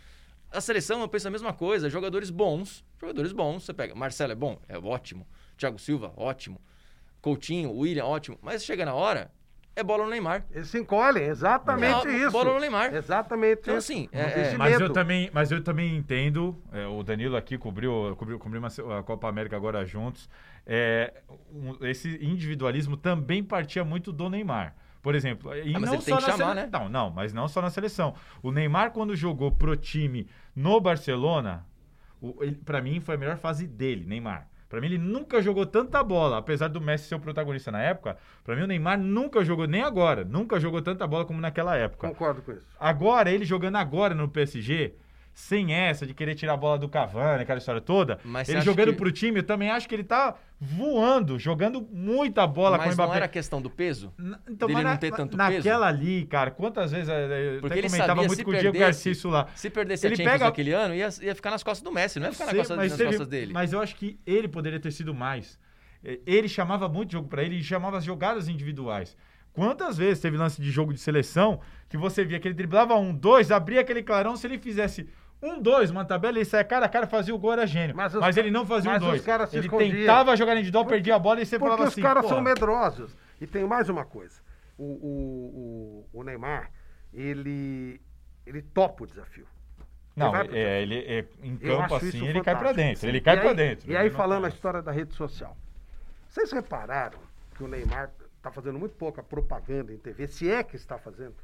[0.51, 1.89] A seleção, eu penso a mesma coisa.
[1.89, 3.63] Jogadores bons, jogadores bons.
[3.63, 4.61] Você pega, Marcelo é bom?
[4.69, 5.25] É ótimo.
[5.57, 6.61] Thiago Silva, ótimo.
[7.25, 8.39] Coutinho, William, ótimo.
[8.43, 9.31] Mas chega na hora,
[9.75, 10.45] é bola no Neymar.
[10.51, 12.31] Eles se encolhem, exatamente é, isso.
[12.31, 12.95] Bola no Neymar.
[12.95, 13.93] Exatamente então, isso.
[13.93, 14.57] assim, é, é...
[14.59, 18.99] Mas, eu também, mas eu também entendo, é, o Danilo aqui cobriu, cobriu, cobriu uma,
[18.99, 20.29] a Copa América agora juntos,
[20.67, 21.15] é,
[21.51, 24.77] um, esse individualismo também partia muito do Neymar.
[25.01, 26.69] Por exemplo, e ah, não só na chamar, né?
[26.71, 28.15] Não, não, mas não só na seleção.
[28.43, 31.65] O Neymar, quando jogou pro time no Barcelona,
[32.67, 34.47] para mim foi a melhor fase dele, Neymar.
[34.75, 38.17] Para mim, ele nunca jogou tanta bola, apesar do Messi ser o protagonista na época.
[38.43, 42.09] Para mim, o Neymar nunca jogou, nem agora, nunca jogou tanta bola como naquela época.
[42.09, 42.67] Concordo com isso.
[42.81, 44.95] Agora, ele jogando agora no PSG,
[45.35, 48.21] sem essa de querer tirar a bola do Cavani, aquela história toda.
[48.25, 48.99] Mas ele jogando que...
[48.99, 52.95] pro time, eu também acho que ele tá voando, jogando muita bola mas com o
[52.95, 53.09] Mbappé.
[53.09, 54.15] Mas não era questão do peso?
[54.17, 55.69] N então, dele não ter tanto naquela peso?
[55.69, 59.11] Naquela ali, cara, quantas vezes eu Porque até comentava sabia, muito com o Diego Garcia
[59.11, 59.49] isso lá.
[59.57, 60.45] Se perdesse ele a Champions pega...
[60.45, 62.89] naquele ano, ia, ia ficar nas costas do Messi, não ia ficar sei, nas, costas,
[62.89, 63.11] nas teve...
[63.11, 63.53] costas dele.
[63.53, 65.59] Mas eu acho que ele poderia ter sido mais.
[66.25, 69.17] Ele chamava muito jogo para ele e chamava as jogadas individuais.
[69.53, 73.15] Quantas vezes teve lance de jogo de seleção que você via que ele driblava um,
[73.15, 75.09] dois, abria aquele clarão, se ele fizesse
[75.45, 77.95] um dois, uma tabela, ele saia cara a cara, fazia o gol, era gênio.
[77.95, 79.27] Mas, os, mas ele não fazia um dois.
[79.53, 79.91] ele escondiam.
[79.91, 82.01] tentava jogar individual, perdia a bola e você falava assim.
[82.01, 83.17] Porque os caras são medrosos.
[83.41, 84.41] E tem mais uma coisa.
[84.79, 86.71] O, o, o, o Neymar,
[87.13, 88.01] ele,
[88.47, 89.47] ele topa o desafio.
[90.17, 93.09] Não, ele, é, ele é, em campo assim, ele cai para dentro.
[93.09, 93.91] Ele cai para dentro.
[93.91, 95.57] E aí, falando a história da rede social.
[96.29, 97.19] Vocês repararam
[97.57, 101.35] que o Neymar está fazendo muito pouca propaganda em TV, se é que está fazendo?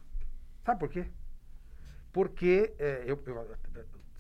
[0.64, 1.06] Sabe por quê?
[2.12, 3.57] Porque é, eu, eu,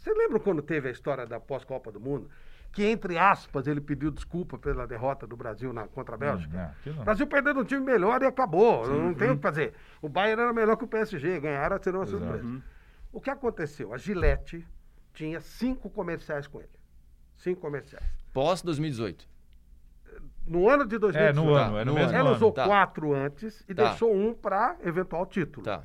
[0.00, 2.30] você lembra quando teve a história da pós-Copa do Mundo?
[2.72, 6.74] Que, entre aspas, ele pediu desculpa pela derrota do Brasil na, contra a hum, Bélgica.
[6.86, 8.86] Hum, o Brasil perdendo um time melhor e acabou.
[8.86, 9.74] Sim, não tem o que fazer.
[10.00, 12.44] O Bayern era melhor que o PSG, ganharam, serão uma surpresa.
[12.44, 12.62] Uhum.
[13.12, 13.92] O que aconteceu?
[13.92, 14.66] A Gillette
[15.12, 16.70] tinha cinco comerciais com ele.
[17.36, 18.06] Cinco comerciais.
[18.32, 19.28] Pós 2018.
[20.46, 21.18] No ano de 2018.
[21.18, 22.36] É, no ano, é no mesmo Ela ano.
[22.36, 22.64] usou tá.
[22.64, 23.88] quatro antes e tá.
[23.88, 25.64] deixou um para eventual título.
[25.64, 25.84] Tá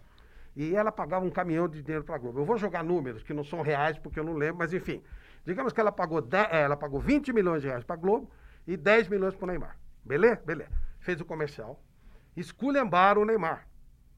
[0.55, 2.39] e ela pagava um caminhão de dinheiro para a Globo.
[2.39, 5.03] Eu vou jogar números que não são reais porque eu não lembro, mas enfim.
[5.43, 8.31] Digamos que ela pagou, 10, eh, ela pagou 20 milhões de reais para a Globo
[8.65, 9.77] e 10 milhões para o Neymar.
[10.03, 10.41] Beleza?
[10.45, 10.71] Beleza.
[10.99, 11.79] Fez o comercial.
[12.35, 13.67] Esculhambaram o Neymar.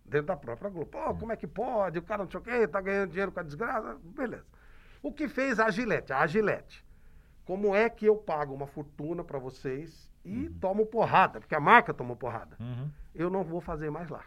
[0.05, 0.89] Dentro da própria Globo.
[0.89, 1.99] Pô, como é que pode?
[1.99, 3.97] O cara não sei o quê, tá ganhando dinheiro com a desgraça.
[4.03, 4.45] Beleza.
[5.01, 6.13] O que fez a Gillette?
[6.13, 6.85] A Gillette.
[7.43, 10.53] Como é que eu pago uma fortuna para vocês e uhum.
[10.59, 11.39] tomo porrada?
[11.39, 12.55] Porque a marca tomou porrada.
[12.59, 12.89] Uhum.
[13.15, 14.23] Eu não vou fazer mais lá.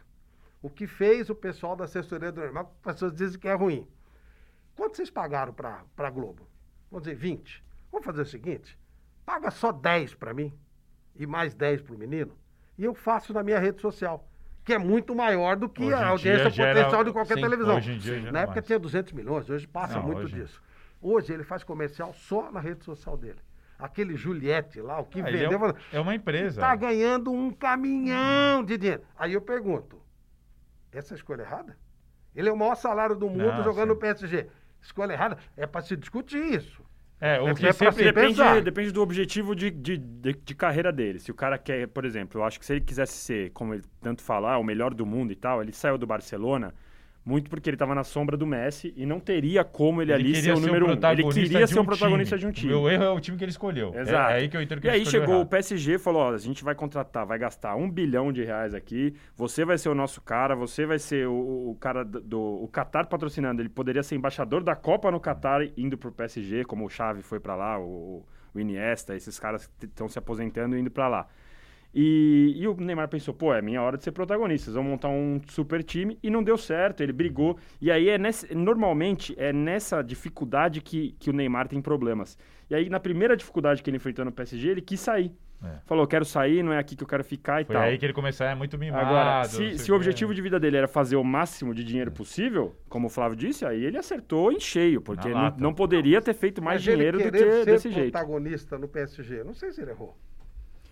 [0.62, 3.88] O que fez o pessoal da assessoria do Neymar, as pessoas dizem que é ruim.
[4.76, 6.46] Quanto vocês pagaram para a Globo?
[6.90, 7.64] Vamos dizer 20.
[7.90, 8.78] Vamos fazer o seguinte:
[9.24, 10.52] paga só 10 para mim
[11.16, 12.36] e mais 10 para o menino,
[12.78, 14.26] e eu faço na minha rede social
[14.64, 17.76] que é muito maior do que hoje a audiência potencial de qualquer sim, televisão.
[17.76, 18.66] Hoje em dia na época mais.
[18.66, 20.34] tinha 200 milhões, hoje passa Não, muito hoje...
[20.34, 20.62] disso.
[21.00, 23.38] Hoje ele faz comercial só na rede social dele.
[23.78, 25.50] Aquele Juliette lá, o que ah, vendeu.
[25.66, 26.60] É, é, uma empresa.
[26.60, 29.02] Está ganhando um caminhão de dinheiro.
[29.18, 30.00] Aí eu pergunto:
[30.92, 31.76] essa é a escolha errada?
[32.34, 33.94] Ele é o maior salário do mundo Não, jogando sim.
[33.94, 34.46] no PSG.
[34.80, 35.38] Escolha errada?
[35.56, 36.82] É para se discutir isso.
[37.20, 40.90] É, o é que é sempre depende, depende do objetivo de, de, de, de, carreira
[40.90, 41.18] dele.
[41.18, 43.82] Se o cara quer, por exemplo, eu acho que se ele quisesse ser, como ele
[44.00, 46.72] tanto fala, o melhor do mundo e tal, ele saiu do Barcelona
[47.24, 50.42] muito porque ele estava na sombra do Messi e não teria como ele, ele ali
[50.42, 50.92] ser o número um.
[50.92, 52.52] Ele queria ser um protagonista time.
[52.52, 52.72] de um time.
[52.72, 53.92] O meu erro é o time que ele escolheu.
[53.94, 54.30] É, Exato.
[54.32, 55.46] É, aí que eu entendo que E aí chegou errado.
[55.46, 58.74] o PSG e falou: ó, a gente vai contratar, vai gastar um bilhão de reais
[58.74, 62.40] aqui, você vai ser o nosso cara, você vai ser o, o cara do.
[62.40, 63.60] O Qatar patrocinando.
[63.60, 67.38] Ele poderia ser embaixador da Copa no Qatar indo pro PSG, como o Xavi foi
[67.38, 71.26] para lá, o, o Iniesta, esses caras estão se aposentando e indo para lá.
[71.94, 75.40] E, e, o Neymar pensou, pô, é minha hora de ser protagonista, vamos montar um
[75.48, 77.58] super time e não deu certo, ele brigou.
[77.80, 82.38] E aí é nesse, normalmente é nessa dificuldade que, que o Neymar tem problemas.
[82.68, 85.32] E aí na primeira dificuldade que ele enfrentou no PSG, ele quis sair.
[85.62, 85.78] É.
[85.84, 87.84] Falou, quero sair, não é aqui que eu quero ficar e Foi tal.
[87.84, 89.04] aí que ele começou a é muito mimado.
[89.04, 92.74] Agora, se, se o objetivo de vida dele era fazer o máximo de dinheiro possível,
[92.88, 96.62] como o Flávio disse, aí ele acertou em cheio, porque não, não, poderia ter feito
[96.62, 98.10] mais Mas dinheiro do que desse jeito.
[98.10, 100.16] protagonista no PSG, não sei se ele errou.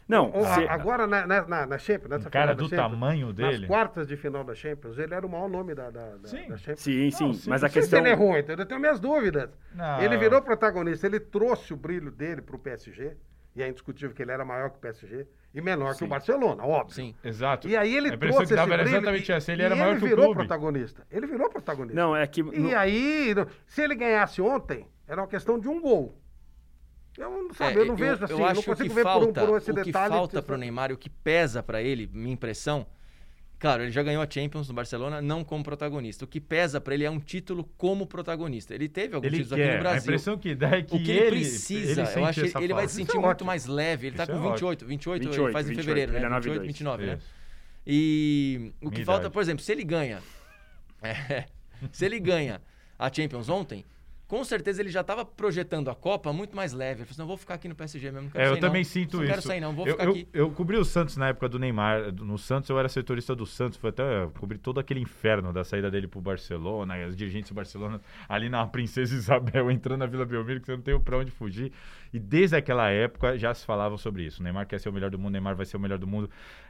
[0.09, 0.67] Não, se...
[0.69, 3.59] agora na, na, na, na Champions, nessa um cara do Champions, tamanho dele.
[3.59, 6.49] Nas quartas de final da Champions, ele era o maior nome da, da, sim.
[6.49, 6.81] da Champions.
[6.81, 7.51] Sim, sim, não, sim.
[7.51, 7.99] mas a questão.
[7.99, 8.61] ele errou, entendeu?
[8.61, 9.51] Eu tenho minhas dúvidas.
[9.75, 10.01] Não.
[10.01, 13.17] Ele virou protagonista, ele trouxe o brilho dele para o PSG,
[13.55, 15.99] e é indiscutível que ele era maior que o PSG e menor sim.
[15.99, 16.95] que o Barcelona, óbvio.
[16.95, 17.69] Sim, exato.
[17.69, 18.83] E aí ele trouxe esse brilho.
[18.83, 21.07] Exatamente essa, ele era maior ele que o virou protagonista.
[21.11, 22.01] Ele virou protagonista.
[22.01, 22.41] Não, é que.
[22.41, 22.77] E no...
[22.77, 23.35] aí,
[23.67, 26.19] se ele ganhasse ontem, era uma questão de um gol.
[27.19, 29.43] Eu não, sabe, é, eu não vejo assim, eu acho não consigo ver falta, por
[29.43, 29.91] um, por esse o detalhe.
[29.91, 32.87] O que falta para o Neymar, o que pesa para ele, minha impressão,
[33.59, 36.25] Claro, ele já ganhou a Champions no Barcelona, não como protagonista.
[36.25, 38.73] O que pesa para ele é um título como protagonista.
[38.73, 39.65] Ele teve alguns ele títulos quer.
[39.65, 39.99] aqui no Brasil.
[39.99, 42.65] A impressão que dá é que o que ele, ele precisa, ele eu acho que
[42.65, 44.07] ele vai se sentir é muito mais leve.
[44.07, 46.35] Ele está com 28, 28, 28, ele faz 28, em fevereiro, né?
[46.37, 47.19] 28, 29, né?
[47.85, 49.33] E o que Minha falta, idade.
[49.33, 50.23] por exemplo, se ele ganha,
[51.03, 51.47] é,
[51.91, 52.63] se ele ganha
[52.97, 53.85] a Champions ontem,
[54.29, 57.01] com certeza ele já estava projetando a Copa muito mais leve.
[57.01, 58.91] Ele falou assim, não, vou ficar aqui no PSG mesmo, é, sair Eu também não.
[58.91, 59.29] sinto não isso.
[59.29, 60.29] Não quero sair não, vou eu, ficar eu, aqui.
[60.35, 62.13] Eu cobri o Santos na época do Neymar.
[62.13, 65.91] No Santos eu era setorista do Santos, foi até cobri todo aquele inferno da saída
[65.91, 70.61] dele pro Barcelona, os dirigentes do Barcelona ali na Princesa Isabel entrando na Vila Belmiro,
[70.61, 71.73] que você não tem para onde fugir.
[72.13, 74.43] E desde aquela época já se falava sobre isso.
[74.43, 76.07] O Neymar quer ser o melhor do mundo, o Neymar vai ser o melhor do
[76.07, 76.29] mundo.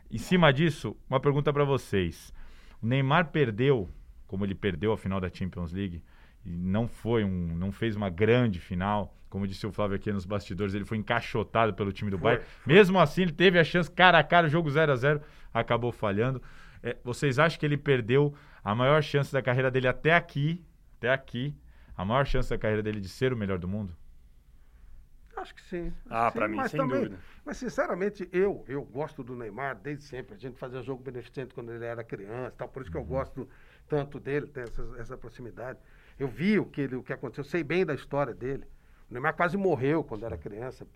[0.08, 2.32] Em cima disso, uma pergunta para vocês.
[2.80, 3.88] O Neymar perdeu,
[4.28, 6.00] como ele perdeu a final da Champions League,
[6.48, 9.14] e não foi um, não fez uma grande final.
[9.28, 12.44] Como disse o Flávio aqui nos bastidores, ele foi encaixotado pelo time do Bayern.
[12.66, 15.20] Mesmo assim, ele teve a chance cara a cara, o jogo 0 a 0
[15.52, 16.42] acabou falhando.
[16.82, 18.34] É, vocês acham que ele perdeu
[18.64, 20.64] a maior chance da carreira dele até aqui,
[20.96, 21.54] até aqui,
[21.94, 23.94] a maior chance da carreira dele de ser o melhor do mundo?
[25.36, 25.92] Acho que sim.
[26.08, 27.18] Ah, para mim, sem também, dúvida.
[27.44, 30.34] Mas, sinceramente, eu eu gosto do Neymar desde sempre.
[30.34, 33.06] A gente fazia jogo beneficente quando ele era criança, tal, por isso que eu uhum.
[33.06, 33.48] gosto
[33.88, 35.78] tanto dele, tem essa, essa proximidade.
[36.18, 38.64] Eu vi o que, ele, o que aconteceu, sei bem da história dele.
[39.10, 40.86] O Neymar quase morreu quando era criança.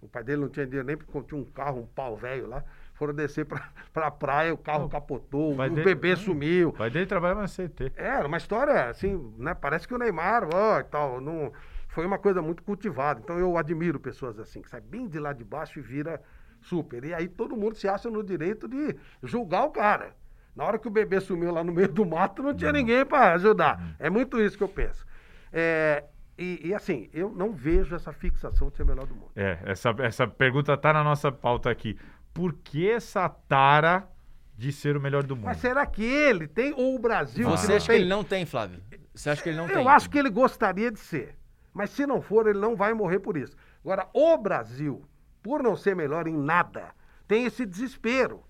[0.00, 2.64] O pai dele não tinha dinheiro nem porque tinha um carro, um pau velho lá.
[2.94, 6.70] Foram descer pra, pra praia, o carro capotou, o, dele, bebê sumiu.
[6.70, 7.92] O pai dele trabalhava na CT.
[7.96, 9.54] Era uma história assim, né?
[9.54, 11.52] Parece que o Neymar, ó, e tal, não,
[11.88, 13.20] foi uma coisa muito cultivada.
[13.22, 16.20] Então eu admiro pessoas assim, que saem bem de lá de baixo e vira
[16.60, 17.04] super.
[17.04, 20.16] E aí todo mundo se acha no direito de julgar o cara.
[20.54, 22.78] Na hora que o bebê sumiu lá no meio do mato, não tinha não.
[22.78, 23.78] ninguém para ajudar.
[23.78, 23.94] Uhum.
[23.98, 25.06] É muito isso que eu penso.
[25.52, 26.04] É,
[26.38, 29.30] e, e, assim, eu não vejo essa fixação de ser o melhor do mundo.
[29.36, 31.98] É, essa, essa pergunta tá na nossa pauta aqui.
[32.34, 34.08] Por que essa tara
[34.56, 35.46] de ser o melhor do mundo?
[35.46, 37.48] Mas será que ele tem ou o Brasil?
[37.48, 38.80] Você acha que ele não tem, Flávio?
[39.14, 39.82] Você acha que ele não eu tem?
[39.82, 41.36] Eu acho que ele gostaria de ser.
[41.72, 43.56] Mas se não for, ele não vai morrer por isso.
[43.84, 45.02] Agora, o Brasil,
[45.42, 46.90] por não ser melhor em nada,
[47.26, 48.42] tem esse desespero.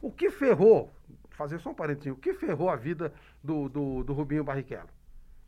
[0.00, 0.90] O que ferrou
[1.40, 2.14] fazer só um parentinho.
[2.14, 4.90] O que ferrou a vida do, do, do Rubinho Barrichello?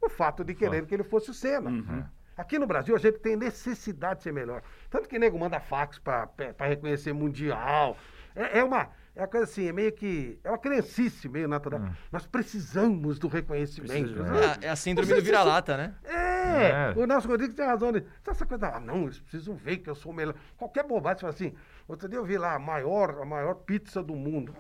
[0.00, 1.68] O fato de querer que ele fosse o Senna.
[1.68, 2.02] Uhum.
[2.35, 4.62] Aqui no Brasil a gente tem necessidade de ser melhor.
[4.88, 7.96] Tanto que nego manda fax para reconhecer mundial.
[8.35, 8.88] É, é, uma.
[9.14, 10.40] É uma coisa assim, é meio que.
[10.42, 11.81] É uma criancice meio natural.
[11.81, 11.92] Hum.
[12.11, 14.22] Nós precisamos do reconhecimento.
[14.22, 14.59] Né?
[14.62, 15.94] É, é, a síndrome do vira-lata, né?
[16.05, 17.92] É, é, o Nelson Rodrigues tem razão.
[18.26, 20.35] Essa coisa, ah, não, eles precisam ver que eu sou o melhor.
[20.57, 21.55] Qualquer bobagem, você fala assim.
[21.87, 24.55] Outro dia eu vi lá a maior, a maior pizza do mundo.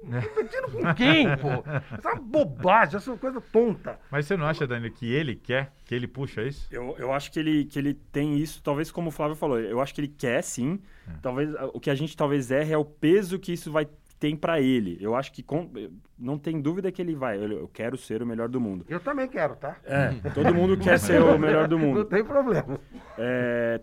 [0.00, 1.48] Competindo com quem, pô?
[1.96, 3.98] Essa é uma bobagem, essa é uma coisa tonta.
[4.10, 6.66] Mas você não acha, Dani, que ele quer, que ele puxa isso?
[6.70, 9.80] Eu, eu acho que ele, que ele tem isso, talvez como o Flávio falou, eu
[9.80, 10.80] acho que ele quer sim.
[11.08, 11.12] É.
[11.22, 13.86] Talvez o que a gente talvez erre é o peso que isso vai
[14.20, 14.98] tem para ele.
[15.00, 15.70] Eu acho que com,
[16.18, 17.38] não tem dúvida que ele vai.
[17.38, 18.84] Eu, eu, quero ser o melhor do mundo.
[18.86, 19.78] Eu também quero, tá?
[19.82, 22.00] É, todo mundo quer ser o melhor do mundo.
[22.00, 22.78] Não tem problema.
[23.16, 23.80] É,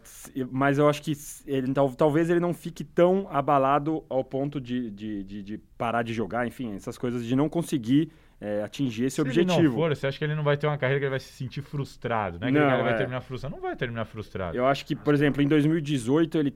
[0.52, 1.13] mas eu acho que
[1.47, 6.13] ele, talvez ele não fique tão abalado ao ponto de, de, de, de parar de
[6.13, 9.52] jogar, enfim, essas coisas de não conseguir é, atingir esse se objetivo.
[9.52, 11.10] Se ele não for, você acha que ele não vai ter uma carreira que ele
[11.10, 12.47] vai se sentir frustrado, né?
[12.47, 12.97] Que não, ele vai é.
[12.97, 13.56] terminar frustrado.
[13.56, 14.56] Não vai terminar frustrado.
[14.56, 16.54] Eu acho que, por exemplo, em 2018 ele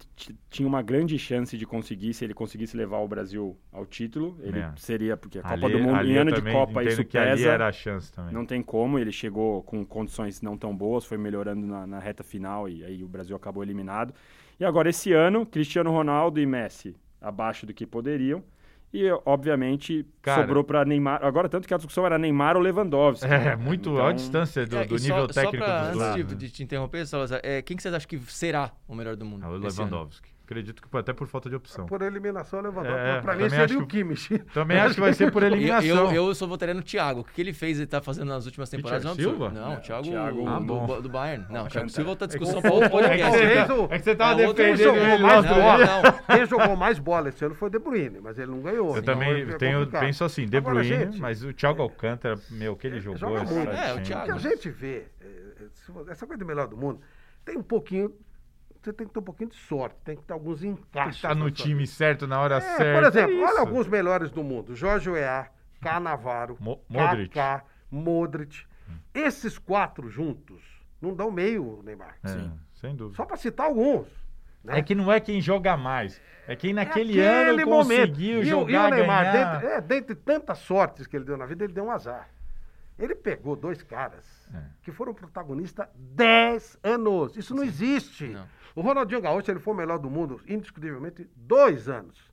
[0.50, 4.60] tinha uma grande chance de conseguir, se ele conseguisse levar o Brasil ao título, ele
[4.60, 4.72] é.
[4.78, 7.32] seria, porque a Copa ali, do Mundo, em ano de Copa, isso que pesa.
[7.32, 8.34] Ali era a chance também.
[8.34, 12.24] Não tem como, ele chegou com condições não tão boas, foi melhorando na, na reta
[12.24, 14.13] final e aí o Brasil acabou eliminado.
[14.60, 18.44] E agora, esse ano, Cristiano Ronaldo e Messi abaixo do que poderiam.
[18.93, 21.23] E, obviamente, Cara, sobrou para Neymar.
[21.23, 23.25] Agora, tanto que a discussão era Neymar ou Lewandowski.
[23.25, 24.06] É, muito então...
[24.06, 26.15] a distância do, é, do nível só, técnico só pra, dos dois.
[26.15, 29.15] Antes de, de, te interromper, Salazar, é, quem que vocês acham que será o melhor
[29.15, 29.45] do mundo?
[29.45, 31.85] É o Lewandowski acredito que até por falta de opção.
[31.85, 32.99] Por eliminação, Lewandowski.
[32.99, 34.39] É, pra mim seria o Kimmich.
[34.53, 35.81] Também acho que vai ser por eliminação.
[35.91, 37.21] Eu, eu, eu sou votaria no Thiago.
[37.21, 39.03] O que ele fez, ele tá fazendo nas últimas temporadas?
[39.03, 39.49] Thiago Silva?
[39.49, 41.45] Não, o Thiago, Thiago ah, do, do, Bayern.
[41.49, 43.39] Não, o Thiago Silva outra discussão é para outro podcast.
[43.39, 45.85] É que, é que você tava é defendendo ele mais bola.
[45.85, 46.35] Não.
[46.35, 48.95] Quem jogou mais bola esse ano foi o De Bruyne, mas ele não ganhou.
[48.95, 52.75] Eu então também tenho, penso assim, De Bruyne, Agora, gente, mas o Thiago Alcântara, meu,
[52.75, 53.17] que ele jogou.
[53.17, 53.71] Joga muito.
[53.71, 54.23] É, o Thiago.
[54.23, 55.05] O que a gente vê,
[56.09, 56.99] essa coisa do melhor do mundo,
[57.45, 58.13] tem um pouquinho
[58.82, 61.17] você tem que ter um pouquinho de sorte, tem que ter alguns encaixes.
[61.17, 63.00] Está no time certo na hora é, certa.
[63.00, 67.30] Por exemplo, é olha alguns melhores do mundo: Jorge Weah, Canavaro, Mo Modric.
[67.30, 68.65] Kaká, Modric.
[68.89, 68.98] Hum.
[69.13, 70.63] Esses quatro juntos
[71.00, 72.17] não dão meio, Neymar.
[72.24, 72.52] É, Sim.
[72.74, 73.17] Sem dúvida.
[73.17, 74.08] Só para citar alguns.
[74.63, 74.80] Né?
[74.80, 76.20] É que não é quem joga mais.
[76.48, 78.44] É quem naquele é ano conseguiu momento.
[78.44, 81.46] jogar, e o, e o Neymar, dentre, é, dentre tantas sortes que ele deu na
[81.46, 82.30] vida, ele deu um azar.
[82.98, 84.62] Ele pegou dois caras é.
[84.84, 87.36] que foram protagonistas 10 anos.
[87.36, 88.28] Isso não existe.
[88.28, 88.48] Não.
[88.75, 92.31] O Ronaldinho Gaúcho ele foi o melhor do mundo, indiscutivelmente, dois anos.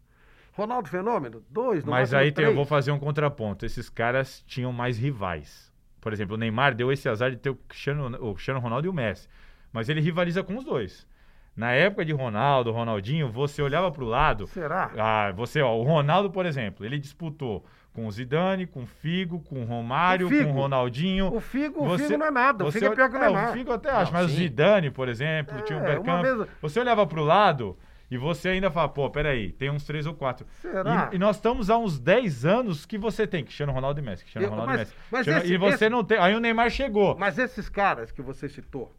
[0.53, 3.65] Ronaldo Fenômeno, dois, no Mas aí tem, eu vou fazer um contraponto.
[3.65, 5.73] Esses caras tinham mais rivais.
[6.01, 8.91] Por exemplo, o Neymar deu esse azar de ter o Cristiano, o Cristiano Ronaldo e
[8.91, 9.29] o Messi.
[9.73, 11.07] Mas ele rivaliza com os dois.
[11.55, 14.47] Na época de Ronaldo, Ronaldinho, você olhava para o lado.
[14.47, 14.91] Será?
[14.97, 17.65] Ah, você, ó, o Ronaldo, por exemplo, ele disputou
[17.99, 21.35] com o Zidane, com o Figo, com o Romário, o com o Ronaldinho.
[21.35, 23.49] O Figo, você, o Figo não é nada, o Figo é pior que o Neymar.
[23.49, 24.37] É, o Figo até acho, mas sim.
[24.37, 26.23] o Zidane, por exemplo, é, tinha o Bergkamp.
[26.23, 26.49] Vez...
[26.63, 27.77] Você olhava para o lado
[28.09, 30.47] e você ainda fala, pô, peraí, tem uns três ou quatro.
[30.63, 31.11] Será?
[31.13, 34.23] E, e nós estamos há uns 10 anos que você tem Cristiano Ronaldo e Messi,
[34.23, 34.97] Cristiano Eu, Ronaldo mas, e Messi.
[35.11, 35.89] Mas esse, e você esse...
[35.89, 37.17] não tem, aí o Neymar chegou.
[37.19, 38.95] Mas esses caras que você citou,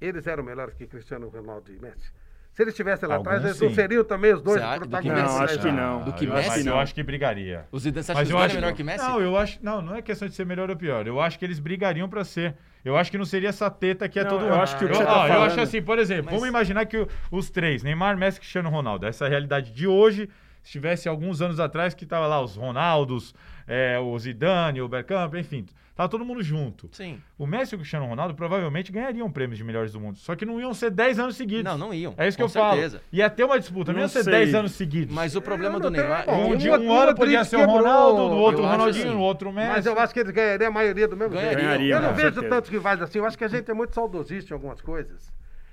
[0.00, 2.12] eles eram melhores que Cristiano Ronaldo e Messi?
[2.58, 5.32] Se eles estivessem lá Alguns, atrás, eles não seriam também os dois protagonistas?
[5.32, 6.02] Não, acho que não.
[6.02, 7.64] Do que Messi, eu acho que brigaria.
[7.70, 9.04] O Zidane, você acha que o Zidane é melhor que Messi?
[9.04, 11.06] Não, eu acho, não, não é questão de ser melhor ou pior.
[11.06, 12.56] Eu acho que eles brigariam para ser.
[12.84, 14.60] Eu acho que não seria essa teta que é não, todo eu ano.
[14.60, 16.34] Acho que o que eu, tá eu acho assim, por exemplo, Mas...
[16.34, 20.28] vamos imaginar que os três, Neymar, Messi e Cristiano Ronaldo, essa é realidade de hoje,
[20.60, 23.36] se tivesse alguns anos atrás que tava lá os Ronaldos,
[23.68, 25.64] é, o Zidane, o Bergkamp, enfim,
[25.98, 26.88] Tava todo mundo junto.
[26.92, 27.20] Sim.
[27.36, 30.16] O Messi e o Cristiano Ronaldo provavelmente ganhariam prêmios de melhores do mundo.
[30.16, 31.64] Só que não iam ser 10 anos seguidos.
[31.64, 32.14] Não, não iam.
[32.16, 32.98] É isso que eu certeza.
[32.98, 33.08] falo.
[33.12, 35.12] Ia ter uma disputa, não, não ia ser 10 anos seguidos.
[35.12, 36.24] Mas o problema do Neymar.
[36.30, 39.20] Um, de um ano podia ser o Ronaldo, no outro o Ronaldinho, no assim.
[39.20, 39.72] outro Messi.
[39.72, 41.92] Mas eu acho que eles ganhariam a maioria do mesmo ganharia, jeito.
[41.92, 42.48] Eu não vejo certeza.
[42.48, 43.18] tantos rivais assim.
[43.18, 45.32] Eu acho que a gente é muito saudosista em algumas coisas.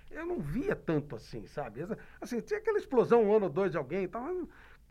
[0.10, 1.86] Eu não via tanto assim, sabe?
[2.20, 4.28] Assim, tinha aquela explosão um ano ou dois de alguém e tal.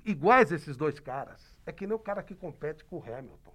[0.04, 1.56] Iguais esses dois caras.
[1.66, 3.53] É que nem o cara que compete com o Hamilton.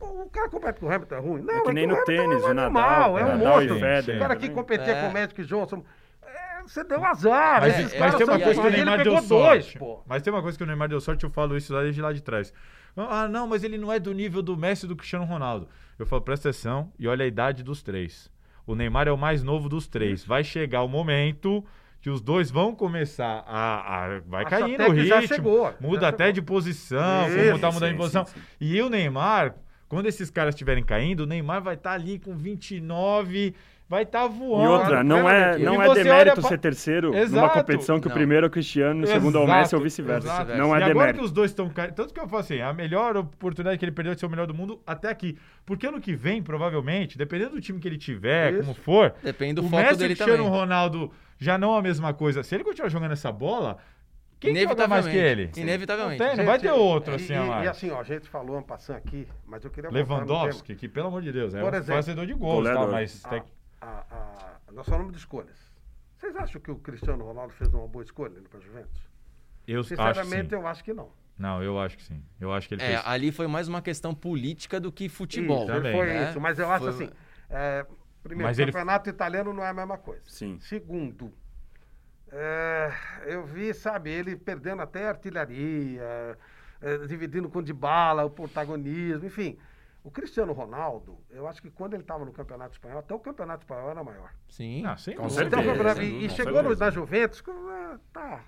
[0.00, 1.42] O cara compete com o Hamilton é ruim.
[1.42, 3.18] Não, é que nem no é tênis, o Nadal.
[3.18, 3.76] É um monstro.
[3.76, 5.02] O cara que competia é.
[5.02, 5.84] com o Magic Johnson.
[6.22, 7.60] É, você deu azar.
[7.60, 9.78] Mas, é, mas tem uma coisa que o Neymar deu sorte.
[9.78, 12.00] Dois, mas tem uma coisa que o Neymar deu sorte, eu falo isso lá desde
[12.00, 12.52] lá de trás.
[12.96, 15.68] Ah, não, mas ele não é do nível do Messi e do Cristiano Ronaldo.
[15.98, 18.30] Eu falo, presta atenção e olha a idade dos três.
[18.66, 20.24] O Neymar é o mais novo dos três.
[20.24, 21.64] Vai chegar o momento
[22.00, 24.04] que os dois vão começar a.
[24.04, 25.26] a vai Acho caindo o ritmo.
[25.26, 26.34] Chegou, muda até chegou.
[26.34, 28.24] de posição, como tá mudando de posição.
[28.24, 28.42] Sim, sim.
[28.60, 29.54] E o Neymar
[29.90, 33.52] quando esses caras estiverem caindo, o Neymar vai estar tá ali com 29,
[33.88, 34.62] vai estar tá voando.
[34.62, 37.34] E outra, não é, não é demérito ser terceiro Exato.
[37.34, 38.14] numa competição que não.
[38.14, 40.44] o primeiro é o Cristiano e o segundo é o Messi ou vice-versa.
[40.44, 40.90] Não é e demérito.
[40.90, 41.68] agora que os dois estão...
[41.68, 44.46] Tanto que eu falo assim, a melhor oportunidade que ele perdeu de ser o melhor
[44.46, 45.36] do mundo até aqui.
[45.66, 48.62] Porque ano que vem, provavelmente, dependendo do time que ele tiver, Isso.
[48.62, 49.12] como for...
[49.24, 49.86] Depende do foco também.
[49.86, 52.44] O Messi e o Cristiano Ronaldo já não a mesma coisa.
[52.44, 53.78] Se ele continuar jogando essa bola...
[54.40, 55.50] Quem joga mais que ele?
[55.54, 56.18] Inevitavelmente.
[56.18, 58.62] Não, tem, não vai ter outro, assim, e, e, assim, ó, a gente falou um
[58.62, 59.90] passando aqui, mas eu queria...
[59.90, 62.86] Lewandowski, que pelo amor de Deus, é Por um fazedor de gols, tá?
[62.86, 63.22] Mas...
[63.26, 63.44] A,
[63.82, 65.70] a, a, nós falamos de escolhas.
[66.16, 69.10] Vocês acham que o Cristiano Ronaldo fez uma boa escolha indo para a Juventus?
[69.66, 71.10] Eu Sinceramente, acho eu acho que não.
[71.38, 72.22] Não, eu acho que sim.
[72.38, 73.02] Eu acho que ele é, fez...
[73.06, 75.64] ali foi mais uma questão política do que futebol.
[75.64, 76.28] Isso, também, foi né?
[76.28, 77.04] isso, mas eu acho foi...
[77.06, 77.14] assim.
[77.48, 77.86] É,
[78.22, 79.14] primeiro, mas o campeonato ele...
[79.14, 80.22] italiano não é a mesma coisa.
[80.26, 80.58] Sim.
[80.60, 81.32] Segundo,
[82.32, 82.92] é,
[83.26, 86.38] eu vi, sabe, ele perdendo até artilharia,
[86.80, 89.58] é, dividindo com de bala o protagonismo, enfim.
[90.02, 93.64] O Cristiano Ronaldo, eu acho que quando ele estava no Campeonato Espanhol, até o Campeonato
[93.64, 94.32] Espanhol era maior.
[94.48, 96.02] Sim, ah, sim com certeza.
[96.02, 97.42] e, e chegou no, na Juventus,
[98.10, 98.42] tá,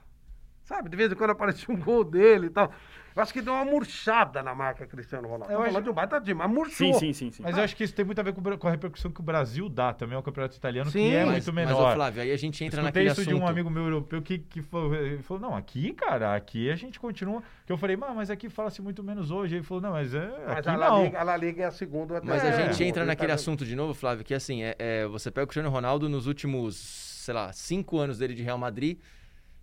[0.64, 2.72] sabe, de vez em quando aparecia um gol dele e tal.
[3.14, 5.52] Eu acho que deu uma murchada na marca Cristiano Ronaldo.
[5.52, 6.94] Eu Tô falando de um baita time, mas murchou.
[6.94, 7.42] Sim, sim, sim, sim.
[7.42, 7.60] Mas ah.
[7.60, 9.68] eu acho que isso tem muito a ver com, com, a repercussão que o Brasil
[9.68, 11.82] dá também ao campeonato italiano, sim, que é mas, muito menor.
[11.82, 14.38] Mas, Flávio, aí a gente entra Escutei naquele isso de um amigo meu europeu que,
[14.38, 17.42] que falou, ele falou, não, aqui, cara, aqui a gente continua...
[17.66, 19.56] Que eu falei, mas aqui fala-se muito menos hoje.
[19.56, 21.04] Ele falou, não, mas é, mas a La, não.
[21.04, 22.20] Liga, a La Liga é a segunda.
[22.24, 25.30] Mas é, a gente entra naquele assunto de novo, Flávio, que assim, é, é, você
[25.30, 28.98] pega o Cristiano Ronaldo nos últimos, sei lá, cinco anos dele de Real Madrid,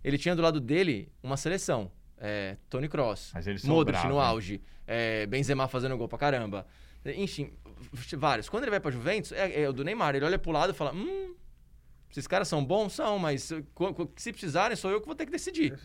[0.02, 3.32] ele tinha do lado dele uma seleção é, Tony Cross,
[3.64, 6.66] Modric no auge, é, Benzema fazendo gol pra caramba.
[7.16, 7.50] Enfim,
[8.18, 8.48] vários.
[8.48, 10.14] Quando ele vai pra Juventus, é, é o do Neymar.
[10.14, 11.34] Ele olha pro lado e fala: Hum,
[12.10, 12.92] esses caras são bons?
[12.92, 13.50] São, mas
[14.16, 15.78] se precisarem, sou eu que vou ter que decidir.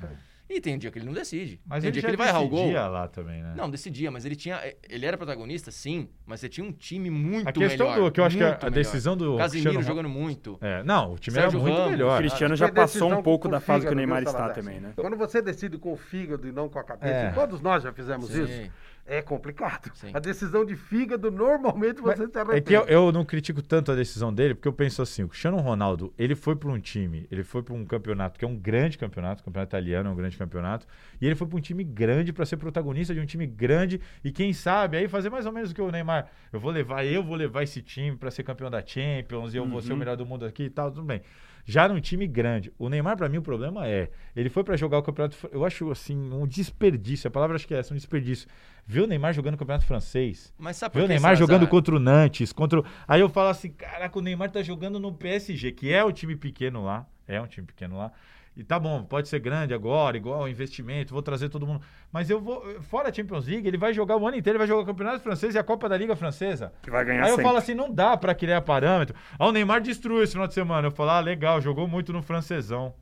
[0.48, 1.60] E tem um dia que ele não decide.
[1.66, 2.72] Mas tem ele dia que ele vai errar o gol.
[2.72, 3.54] lá também, né?
[3.58, 4.62] Não, decidia, mas ele tinha.
[4.88, 7.50] Ele era protagonista, sim, mas você tinha um time muito melhor.
[7.50, 9.38] A questão melhor, do que eu acho que a, a decisão do.
[9.38, 9.82] Casimiro Cristiano...
[9.82, 10.58] jogando muito.
[10.62, 12.16] É, não, o time Sérgio era muito Ramos, melhor.
[12.16, 14.94] O Cristiano já passou um pouco da fase que o Neymar está também, né?
[14.96, 17.32] Quando você decide com o fígado e não com a cabeça, é.
[17.32, 18.44] todos nós já fizemos sim.
[18.44, 18.72] isso
[19.06, 19.92] é complicado.
[19.94, 20.10] Sim.
[20.14, 22.58] A decisão de fígado, normalmente você Mas se arrepende.
[22.58, 25.28] É que eu, eu, não critico tanto a decisão dele, porque eu penso assim, o
[25.28, 28.58] Cristiano Ronaldo, ele foi para um time, ele foi para um campeonato que é um
[28.58, 30.88] grande campeonato, o campeonato italiano é um grande campeonato,
[31.22, 34.32] e ele foi para um time grande para ser protagonista de um time grande e
[34.32, 37.24] quem sabe aí fazer mais ou menos o que o Neymar, eu vou levar, eu
[37.24, 39.70] vou levar esse time para ser campeão da Champions e eu uhum.
[39.70, 40.00] vou ser o uhum.
[40.00, 41.22] melhor do mundo aqui e tal, tudo bem
[41.66, 42.72] já num time grande.
[42.78, 45.90] O Neymar, para mim, o problema é, ele foi para jogar o campeonato, eu acho
[45.92, 48.48] assim, um desperdício, a palavra acho que é essa, um desperdício.
[48.86, 50.54] Ver o Neymar jogando o campeonato francês.
[50.58, 52.86] Mas sabe Ver o Neymar jogando contra o Nantes, contra o...
[53.08, 56.36] Aí eu falo assim, caraca, o Neymar tá jogando no PSG, que é o time
[56.36, 58.12] pequeno lá, é um time pequeno lá.
[58.56, 61.82] E tá bom, pode ser grande agora, igual investimento, vou trazer todo mundo.
[62.12, 62.82] Mas eu vou.
[62.84, 65.20] Fora a Champions League, ele vai jogar o ano inteiro, ele vai jogar o Campeonato
[65.20, 66.72] Francês e a Copa da Liga Francesa.
[66.82, 67.44] Que vai ganhar Aí sempre.
[67.44, 69.14] eu falo assim: não dá para criar parâmetro.
[69.38, 70.88] Ah, o Neymar destruiu esse final de semana.
[70.88, 72.94] Eu falo, ah, legal, jogou muito no francesão.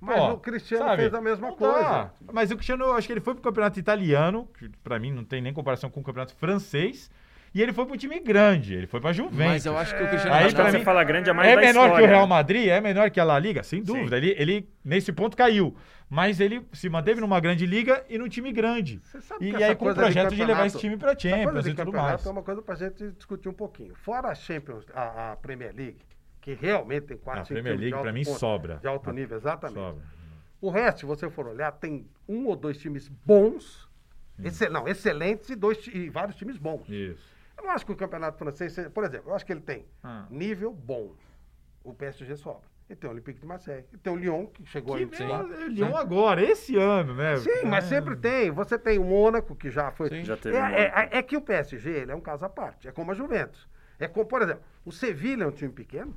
[0.00, 1.80] Mas Pô, o Cristiano sabe, fez a mesma coisa.
[1.80, 2.10] Dá.
[2.32, 5.22] Mas o Cristiano, eu acho que ele foi pro campeonato italiano, que pra mim não
[5.22, 7.08] tem nem comparação com o campeonato francês.
[7.54, 9.38] E ele foi para um time grande, ele foi para Juventus.
[9.38, 10.70] Mas eu acho que o Cristiano Aí, Ronaldo...
[10.70, 12.68] você mim, fala grande, é mais É menor história, que o Real Madrid?
[12.68, 13.62] É menor que a La Liga?
[13.62, 14.16] Sem dúvida.
[14.16, 15.76] Ele, ele, nesse ponto, caiu.
[16.08, 19.00] Mas ele se manteve numa grande liga e num time grande.
[19.40, 22.24] E, aí com o projeto de, de, levar esse time para Champions e tudo mais.
[22.24, 23.94] É uma coisa para a gente discutir um pouquinho.
[23.96, 25.98] Fora a Champions, a, a Premier League,
[26.40, 28.76] que realmente tem quatro A Premier League, para mim, ponto, sobra.
[28.76, 29.78] De alto nível, exatamente.
[29.78, 30.02] Sobra.
[30.60, 33.88] O resto, se você for olhar, tem um ou dois times bons,
[34.38, 34.46] hum.
[34.46, 36.88] excel, não, excelentes e, dois, e vários times bons.
[36.88, 37.32] Isso.
[37.72, 40.26] Acho que o campeonato francês, por exemplo, eu acho que ele tem ah.
[40.30, 41.14] nível bom.
[41.82, 42.70] O PSG sobra.
[42.88, 43.86] E tem o Olympique de Marseille.
[43.92, 45.28] E tem o Lyon, que chegou que aí.
[45.28, 47.38] Lá, o Lyon agora, esse ano, né?
[47.38, 47.64] Sim, é.
[47.64, 48.50] mas sempre tem.
[48.50, 50.10] Você tem o Mônaco, que já foi.
[50.10, 52.48] Sim, já teve é, é, é, é, que o PSG ele é um caso à
[52.50, 52.86] parte.
[52.88, 53.66] É como a Juventus.
[53.98, 56.14] É como, por exemplo, o Sevilha é um time pequeno.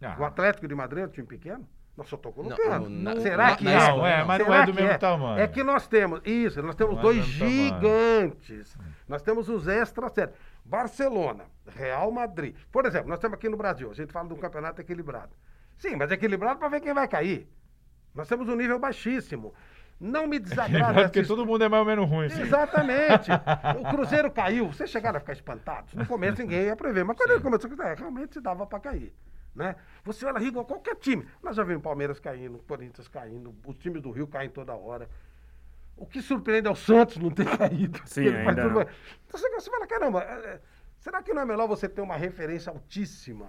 [0.00, 0.16] Ah.
[0.18, 1.68] O Atlético de Madrid é um time pequeno.
[1.96, 2.90] Nós só estou colocando.
[2.90, 3.88] Não, não, Será não, que não, é?
[3.88, 4.98] Não, é, mas não é do mesmo é?
[4.98, 5.40] tamanho.
[5.40, 8.74] É que nós temos, isso, nós temos dois gigantes.
[8.74, 8.94] Tamanho.
[9.08, 10.36] Nós temos os extras sérios.
[10.62, 12.54] Barcelona, Real Madrid.
[12.70, 15.30] Por exemplo, nós temos aqui no Brasil, a gente fala de um campeonato equilibrado.
[15.78, 17.48] Sim, mas equilibrado para ver quem vai cair.
[18.14, 19.54] Nós temos um nível baixíssimo.
[19.98, 21.00] Não me desagrada.
[21.00, 22.26] É porque todo mundo é mais ou menos ruim.
[22.26, 23.30] Exatamente.
[23.80, 24.66] o Cruzeiro caiu.
[24.66, 25.94] Vocês chegaram a ficar espantados?
[25.94, 27.34] No começo ninguém ia prever, mas quando Sim.
[27.36, 29.14] ele começou, é, realmente dava para cair.
[29.56, 29.74] Né?
[30.04, 31.26] Você olha igual qualquer time.
[31.42, 35.08] Nós já vimos Palmeiras caindo, Corinthians caindo, os times do Rio caem toda hora.
[35.96, 37.98] O que surpreende é o Santos não ter caído.
[38.04, 38.86] Sim, ainda tudo...
[39.26, 40.60] Então você, fala, caramba, é, é,
[40.98, 43.48] será que não é melhor você ter uma referência altíssima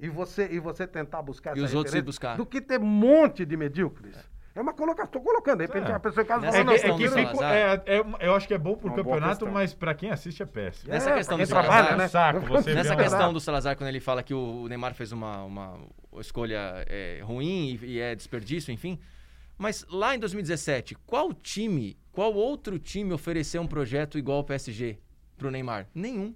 [0.00, 2.36] e você, e você tentar buscar e essa os outros buscar.
[2.36, 4.16] do que ter um monte de medíocres?
[4.16, 5.94] É uma colocação, estou colocando, de repente É.
[5.94, 6.78] a pessoa em casa Nessa É fala, não, é
[7.26, 7.52] Salazar.
[7.86, 10.42] é- é- eu acho que é bom pro Uma boa campeonato, mas pra quem assiste
[10.42, 10.90] é péssimo.
[10.92, 12.08] Nessa É, questão do quem trabalha, Salazar, né?
[12.08, 15.78] saco, você Nessa questão do Salazar, quando ele fala que o Neymar fez uma, uma
[16.18, 18.98] escolha é, ruim e, e é desperdício, enfim.
[19.58, 24.98] Mas lá em 2017, qual time, qual outro time ofereceu um projeto igual ao PSG
[25.36, 25.86] pro Neymar?
[25.94, 26.34] Nenhum.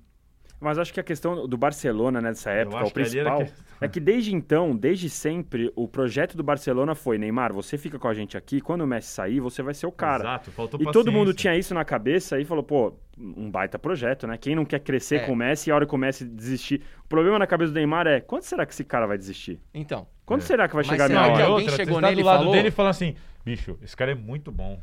[0.61, 3.99] Mas acho que a questão do Barcelona nessa época, acho o principal, que- é que
[3.99, 8.37] desde então, desde sempre, o projeto do Barcelona foi, Neymar, você fica com a gente
[8.37, 10.23] aqui, quando o Messi sair, você vai ser o cara.
[10.23, 11.35] Exato, faltou E todo mundo paciência.
[11.35, 14.37] tinha isso na cabeça e falou, pô, um baita projeto, né?
[14.37, 15.19] Quem não quer crescer É.
[15.21, 16.83] com o Messi e a hora que o Messi desistir.
[17.05, 19.59] O problema na cabeça do Neymar é, quando será que esse cara vai desistir?
[19.73, 20.07] Então.
[20.27, 20.45] Quando É.
[20.45, 21.51] será que vai Mas chegar a será minha que hora?
[21.53, 22.53] alguém outra, chegou você tá nele do lado falou?
[22.53, 24.79] dele e fala assim, bicho, esse cara é muito bom.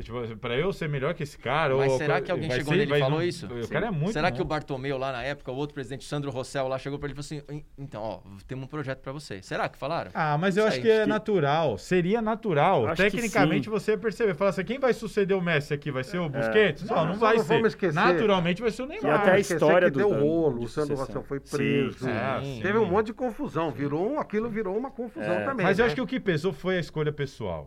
[0.00, 1.76] É, Tipo, pra eu ser melhor que esse cara...
[1.76, 3.46] Mas ou- será que alguém chegou ser- nele e falou não- isso?
[3.46, 4.36] O cara é muito Será bom.
[4.36, 7.18] que o Bartomeu lá na época, o outro presidente, Sandro Rossell, lá chegou pra ele
[7.18, 9.42] e falou assim: então, ó, temos um projeto pra você.
[9.42, 10.10] Será que falaram?
[10.14, 11.78] Ah, mas eu acho sei, que é acho que- natural.
[11.78, 12.86] Seria natural.
[12.88, 14.34] Acho Tecnicamente você perceber.
[14.34, 15.90] Fala assim, quem vai suceder o Messi aqui?
[15.90, 16.82] Vai ser o Busquets?
[16.86, 17.60] Só Não, não- não vai não ser.
[17.66, 17.94] esquecer.
[17.94, 19.20] Naturalmente vai ser o E Neymar.
[19.20, 20.96] até a história que do- deu rolo, o Sandro.
[20.96, 21.98] Rossell foi preso.
[21.98, 22.10] sim.
[22.10, 22.60] É, Sim.
[22.62, 25.44] Teve um monte de confusão, virou, um- aquilo virou uma confusão É.
[25.44, 25.64] também.
[25.66, 25.86] Mas eu né?
[25.86, 27.66] acho que o que pesou foi a escolha pessoal.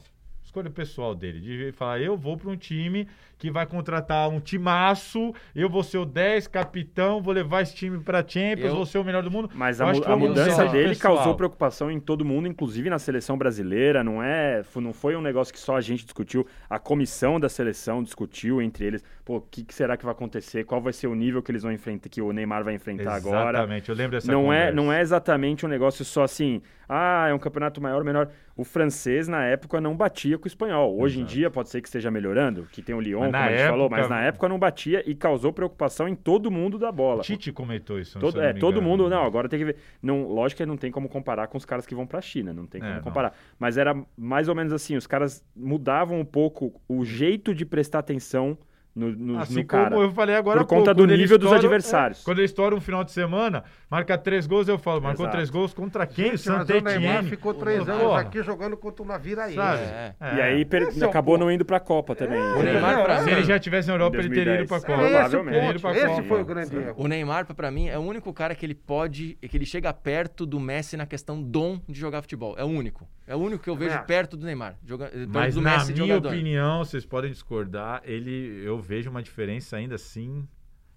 [0.54, 3.08] Escolha pessoal dele, de falar, eu vou para um time
[3.44, 8.00] que vai contratar um timaço, eu vou ser o 10, capitão, vou levar esse time
[8.00, 9.50] para Champions, Eu- vou ser o melhor do mundo.
[9.54, 11.18] Mas a, mu- a uma mudança dele pessoal.
[11.18, 14.02] causou preocupação em todo mundo, inclusive na seleção brasileira.
[14.02, 16.48] Não é, não foi um negócio que só a gente discutiu.
[16.70, 19.04] A comissão da seleção discutiu entre eles.
[19.26, 20.64] Pô, o que, que será que vai acontecer?
[20.64, 23.58] Qual vai ser o nível que eles vão enfrentar, que o Neymar vai enfrentar agora?
[23.58, 27.34] Exatamente, eu lembro dessa Não é, não é exatamente um negócio só assim, ah, é
[27.34, 28.30] um campeonato maior ou menor.
[28.56, 30.96] O francês, na época, não batia com o espanhol.
[31.00, 31.34] Hoje em Exato.
[31.34, 34.02] dia, pode ser que esteja melhorando, que tem o Lyon, na a gente falou, época-
[34.02, 37.22] mas na época não batia e causou preocupação em todo mundo da bola.
[37.24, 38.20] Tite comentou isso.
[38.20, 38.88] Todo, eu não é, me todo engano.
[38.90, 39.76] mundo, não, agora tem que ver.
[40.02, 42.66] Não, lógico que não tem como comparar com os caras que vão pra China, não
[42.66, 43.02] tem É, como não.
[43.04, 43.34] comparar.
[43.60, 48.00] Mas era mais ou menos assim, os caras mudavam um pouco o jeito de prestar
[48.00, 48.58] atenção
[48.96, 49.89] no, no, Assim no cara.
[49.89, 52.22] como eu falei agora Por pouco, conta do nível dos estoura- adversários.
[52.22, 55.36] é, quando ele estoura um final de semana, marca três gols, eu falo, marcou Exato.
[55.36, 56.26] três gols contra quem?
[56.38, 57.94] Gente, mas Saint o Neymar ficou três Porra.
[57.94, 59.56] anos aqui jogando contra o Naviraí.
[59.56, 59.82] Sabe?
[59.82, 60.16] É.
[60.20, 60.36] É.
[60.36, 61.46] E aí per- é acabou ponto.
[61.46, 62.39] não indo pra Copa também.
[62.39, 65.82] O Neymar, pra Se mim, ele já tivesse na Europa, ele teria ido pra 2010.
[65.82, 65.96] Copa.
[65.98, 66.24] Esse Copa.
[66.24, 66.94] foi o grande erro.
[66.98, 70.46] O Neymar, pra mim, é o único cara que ele pode, que ele chega perto
[70.46, 72.56] do Messi na questão dom de jogar futebol.
[72.60, 73.08] É o único.
[73.26, 74.00] É o único que eu vejo É.
[74.00, 74.76] perto do Neymar.
[74.86, 79.96] Joga, Mas do na minha opinião, vocês podem discordar, ele, eu vejo uma diferença ainda
[79.96, 80.48] assim,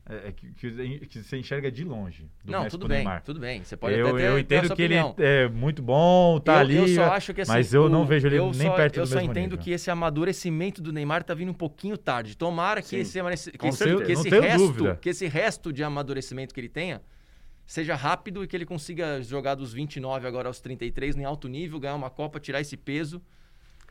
[0.09, 2.29] é, é que, que, que você enxerga de longe.
[2.45, 3.23] do Não, tudo bem, Neymar.
[3.23, 3.65] tudo bem.
[3.65, 5.15] Você pode eu, até ter, eu entendo que ele opinião.
[5.19, 6.77] é muito bom, tá eu, ali.
[6.77, 8.97] eu só acho que assim, mas eu não o- vejo ele eu nem só- perto
[8.99, 9.59] Eu do só mesmo entendo nível.
[9.59, 12.37] que esse amadurecimento do Neymar tá vindo um pouquinho tarde.
[12.37, 12.99] Tomara que Sim.
[12.99, 14.99] esse, que Com esse, que Não esse resto, dúvida.
[15.01, 17.01] que esse resto de amadurecimento que ele tenha
[17.67, 21.81] seja rápido e que ele consiga jogar dos 29 agora aos 33 em alto nível,
[21.81, 23.21] ganhar uma Copa, tirar esse peso.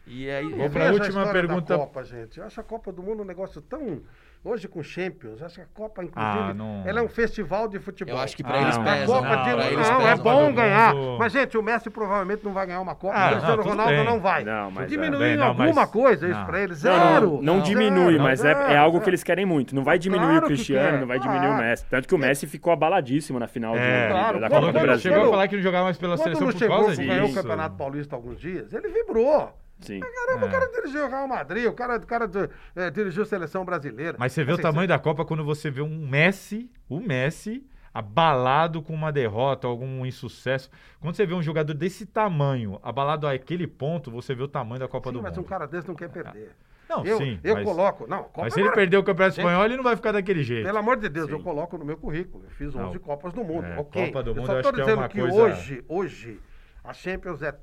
[0.08, 1.74] E aí pra vejo a última pergunta.
[1.74, 2.40] Da Copa, gente.
[2.40, 4.02] Eu acho a Copa do Mundo um negócio tão.
[4.48, 7.80] Hoje com Champions, acho que a Copa, inclusive, Ah, não- ela é um festival de
[7.80, 8.14] futebol.
[8.14, 9.06] eu acho que pra Ah, eles pesa.
[9.08, 9.56] Copa não, de...
[9.56, 10.94] pra eles não, é bom ganhar.
[10.94, 13.16] mundo- Mas, gente, o Messi provavelmente não vai ganhar uma Copa.
[13.18, 14.06] Ah, o Cristiano Ronaldo bem.
[14.06, 14.44] não vai.
[14.44, 14.98] Não, mas é.
[15.10, 16.46] Bem, alguma mas- coisa isso não.
[16.46, 16.78] pra eles.
[16.78, 16.96] Zero.
[16.98, 19.74] não, não Não, diminui, mas é, é algo que eles querem muito.
[19.74, 21.58] Não vai diminuir Claro o Cristiano, não vai diminuir o.
[21.58, 21.86] Messi.
[21.90, 24.74] Tanto que o Messi ficou abaladíssimo na final do- É, Claro, da quando- Copa do
[24.78, 25.02] quando Brasil.
[25.02, 27.24] chegou a Quando- falar que não jogava mais pela Quando seleção por chegou, causa ganhou
[27.24, 27.42] o disso.
[27.42, 29.52] Campeonato Paulista alguns dias, ele vibrou.
[29.82, 30.00] Sim.
[30.00, 30.50] Caramba, É.
[30.50, 32.30] o cara dirigiu o Real Madrid, o cara, o cara
[32.76, 34.16] eh, dirigiu a seleção brasileira.
[34.20, 37.66] Mas você vê o Assim, tamanho da Copa quando você vê um Messi, o Messi,
[37.94, 40.70] abalado com uma derrota, algum insucesso.
[41.00, 44.88] Quando você vê um jogador desse tamanho, abalado àquele ponto, você vê o tamanho da
[44.88, 45.46] Copa Sim, do mas Mundo.
[45.46, 46.52] um cara desse não quer perder.
[46.88, 47.40] Não, eu sim.
[47.44, 48.06] eu mas, coloco.
[48.08, 50.44] Não, Copa mas se ele perder o Campeonato Gente, Espanhol, ele não vai ficar daquele
[50.44, 50.66] jeito.
[50.66, 51.34] Pelo amor de Deus, Sim.
[51.34, 52.44] eu coloco no meu currículo.
[52.44, 52.90] Eu fiz Não.
[52.90, 53.66] 11 Copas do Mundo.
[53.66, 54.06] É, ok.
[54.08, 56.40] Copa do eu Mundo só eu acho que é dizendo uma que coisa- hoje, hoje,
[56.84, 57.56] a Champions é,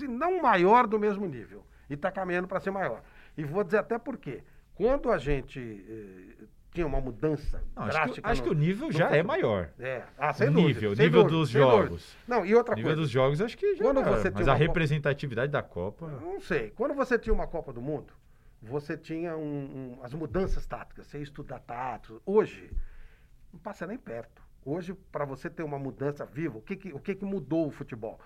[0.00, 1.64] se não maior, do mesmo nível.
[1.88, 3.02] E está caminhando para ser maior.
[3.36, 4.42] E vou dizer até por quê.
[4.74, 5.58] Quando a gente
[6.40, 8.22] eh, tinha uma mudança Não, acho drástica...
[8.22, 9.70] que, acho no- que o nível já é maior.
[9.78, 12.16] É, ah, sem O dúvida, nível, nível dúvida, dos jogos.
[12.26, 13.02] Não, e outra O nível coisa.
[13.02, 16.06] dos jogos, acho que já Quando é, você Mas a uma Copa- representatividade da Copa...
[16.06, 16.70] Não sei.
[16.70, 18.12] Quando você tinha uma Copa do Mundo,
[18.62, 22.20] você tinha um- um- as mudanças táticas, você ia estudar táticos.
[22.24, 22.70] Hoje,
[23.52, 24.40] não passa nem perto.
[24.64, 27.70] Hoje, para você ter uma mudança viva, o que, que, o que, que mudou o
[27.70, 28.20] futebol?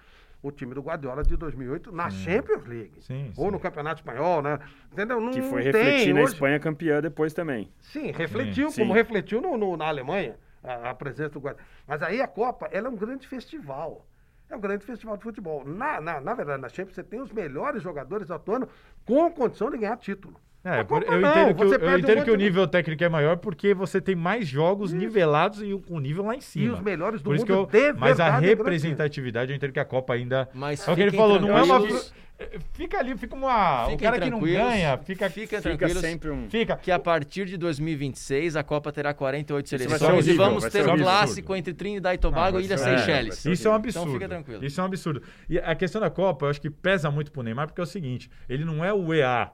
[0.45, 3.01] O time do Guardiola de 2008 na Champions League.
[3.01, 3.51] Sim, Ou sim.
[3.53, 4.59] no Campeonato Espanhol, né?
[4.93, 5.19] Entendeu?
[5.19, 6.13] Não, Que foi não refletir tem.
[6.13, 7.73] na Hoje- Espanha campeã depois também.
[7.81, 8.83] Sim, refletiu, Sim.
[8.83, 8.99] como Sim.
[8.99, 11.67] refletiu no, no- na Alemanha, a, a presença do Guardiola.
[11.89, 14.07] Mas aí a Copa, ela é um grande festival.
[14.51, 15.65] É um grande festival de futebol.
[15.65, 18.69] Na, na, na verdade, na Champions, você tem os melhores jogadores atuando
[19.07, 20.39] com condição de ganhar título.
[20.65, 22.67] É, por- eu não, entendo, que, o- eu um entendo monte que o de- nível
[22.67, 26.39] técnico é maior porque você tem mais jogos nivelados e o, o nível lá em
[26.39, 26.73] E cima.
[26.75, 29.73] os melhores do Por isso que mundo eu, de mas a é representatividade, eu entendo
[29.73, 30.49] que a Copa ainda.
[30.55, 31.81] Mas é o que ele falou, não é uma.
[31.81, 32.25] fru-
[32.73, 33.87] Fica ali, fica uma.
[33.87, 35.31] o Fiquem cara que não ganha, fica.
[35.31, 35.99] Fica tranquilos.
[36.01, 36.49] sempre um...
[36.51, 36.77] Fica.
[36.77, 40.71] Que a partir de 2026 a Copa terá 48 vai ser seleções e vamos vai
[40.71, 43.45] ter ser um clássico entre Trinidad e Tobago e Ilha Seychelles.
[43.45, 44.13] Isso é um Então absurdo.
[44.15, 44.65] fica tranquilo.
[44.65, 45.23] Isso é um absurdo.
[45.49, 47.87] E a questão da Copa, eu acho que pesa muito pro Neymar, porque é o
[47.87, 49.51] seguinte: ele não é o EA.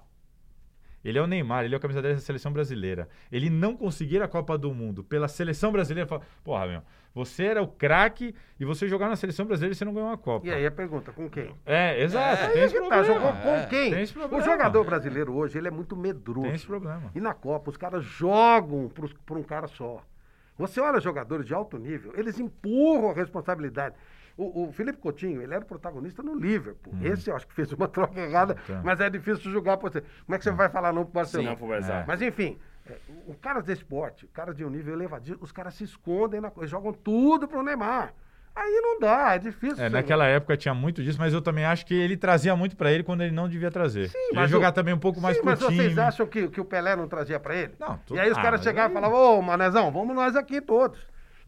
[1.05, 3.09] Ele é o Neymar, ele é o camisa 10 da seleção brasileira.
[3.33, 6.83] Ele não conseguir a Copa do Mundo pela seleção brasileira, fala, porra, meu,
[7.15, 10.19] você era o craque e você jogar na seleção brasileira e você não ganhou uma
[10.19, 10.47] Copa.
[10.47, 11.55] E aí a pergunta, com quem?
[11.65, 13.05] É, exato, É, tem esse que tá, problema.
[13.21, 13.91] jogou com É, quem?
[13.93, 14.43] tem esse problema.
[14.43, 16.43] O jogador brasileiro hoje, ele é muito medroso.
[16.43, 17.11] Tem esse problema.
[17.15, 18.91] E na Copa, os caras jogam
[19.27, 20.03] por um cara só.
[20.59, 23.95] Você olha jogadores de alto nível, eles empurram a responsabilidade.
[24.43, 26.95] O, o Felipe Coutinho, ele era o protagonista no Liverpool.
[27.03, 28.81] Esse eu acho que fez uma troca errada, Tá.
[28.83, 30.01] mas é difícil julgar por você.
[30.25, 31.51] Como é que você vai falar não pro Barcelona?
[31.51, 32.05] Não, pro Barça.
[32.09, 35.75] Mas enfim, é, o, cara desse esporte, o cara de um nível elevadíssimo, os caras
[35.75, 38.15] se escondem na coisa, jogam tudo pro Neymar.
[38.57, 39.83] Aí não dá, é difícil.
[39.85, 42.91] É, naquela época tinha muito disso, mas eu também acho que ele trazia muito pra
[42.91, 44.09] ele quando ele não devia trazer.
[44.09, 45.77] Sim, ele mas jogar o- também um pouco mais Sim, pro mas time.
[45.77, 47.75] vocês acham que, que o Pelé não trazia pra ele?
[47.79, 50.17] Não, tu- E aí os ah, caras mas chegavam e aí- falavam, ô, Manezão, vamos
[50.17, 50.99] nós aqui todos.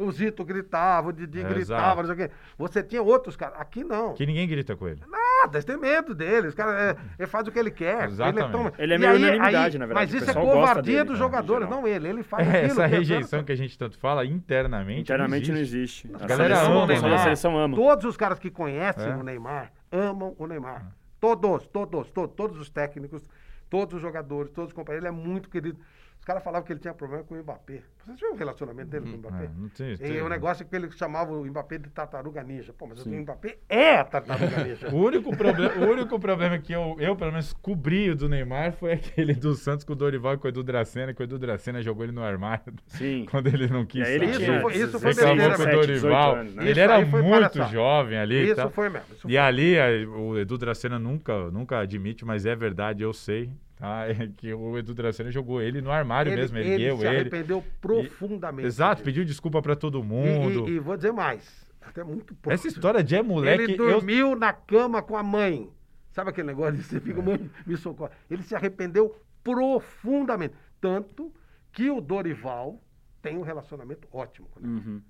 [0.03, 1.96] O Zito gritava, o Didi É, gritava, exato.
[1.96, 2.34] não sei o quê.
[2.59, 3.61] Você tinha outros caras.
[3.61, 4.14] Aqui não.
[4.14, 5.00] Que ninguém grita com ele.
[5.09, 6.48] Nada, eles têm medo dele.
[6.48, 8.09] Os caras, é, ele faz o que ele quer.
[8.09, 8.44] Exatamente.
[8.44, 11.05] Ele, toma- Ele é meio aí- unanimidade, aí- na verdade, Mas isso é covardia dele,
[11.05, 12.09] dos né, jogadores, não ele.
[12.09, 15.00] Ele faz É, aquilo essa que é rejeição que a gente tanto fala, internamente.
[15.00, 16.07] Internamente não existe.
[16.09, 16.22] existe.
[16.22, 17.18] A A galera seleção, ama o Neymar.
[17.20, 17.76] seleção ama.
[17.76, 19.16] Todos os caras que conhecem É.
[19.16, 20.86] o Neymar amam o Neymar.
[21.20, 23.22] Todos, todos, todos, todos os técnicos,
[23.70, 25.07] todos os jogadores, todos os companheiros.
[25.09, 25.78] Ele é muito querido.
[26.22, 27.80] Os caras falavam que ele tinha problema com o Mbappé.
[28.04, 29.44] Vocês viram o relacionamento dele com o Mbappé?
[29.46, 32.44] É, não tem- E tem- o negócio é que ele chamava o Mbappé de tartaruga
[32.44, 32.72] ninja.
[32.72, 34.88] Pô, mas o Mbappé é a tartaruga ninja.
[34.94, 38.72] O único, problema, o único problema que eu, eu, pelo menos, cobri o do Neymar
[38.72, 38.92] foi
[39.26, 41.82] aquele do Santos com o Dorival e com o Edu Dracena, que o Edu Dracena
[41.82, 43.26] jogou ele no armário Sim.
[43.28, 44.36] quando ele não quis ele sair.
[44.38, 45.72] tinha Isso foi- isso foi besteira com o mesmo.
[45.72, 45.82] Dorival.
[45.82, 46.62] 17, 18 anos, né?
[46.62, 48.48] Ele Isso era foi muito jovem ali.
[48.52, 49.06] Isso foi mesmo.
[49.12, 53.50] isso E ali, a- o Edu Dracena nunca, nunca admite, mas é verdade, eu sei.
[53.83, 54.07] Tá?
[54.09, 57.16] É que o Edu Dracena jogou ele no armário ele, mesmo, ele ergueu se ele.
[57.16, 58.66] arrependeu profundamente.
[58.68, 59.05] Exato, disso.
[59.05, 60.68] pediu desculpa pra todo E- mundo.
[60.68, 61.66] E, e vou dizer mais.
[61.80, 62.53] Até muito pouco.
[62.55, 65.68] Essa história de é moleque, Ele eu dormiu na cama com a mãe.
[66.12, 67.22] Sabe aquele negócio de você fica, É.
[67.24, 68.12] mãe, me socorre.
[68.30, 70.55] Ele se arrependeu profundamente.
[70.80, 71.33] Tanto
[71.72, 72.80] que o Dorival
[73.20, 74.68] tem um relacionamento ótimo com ele.
[74.68, 75.03] Uhum.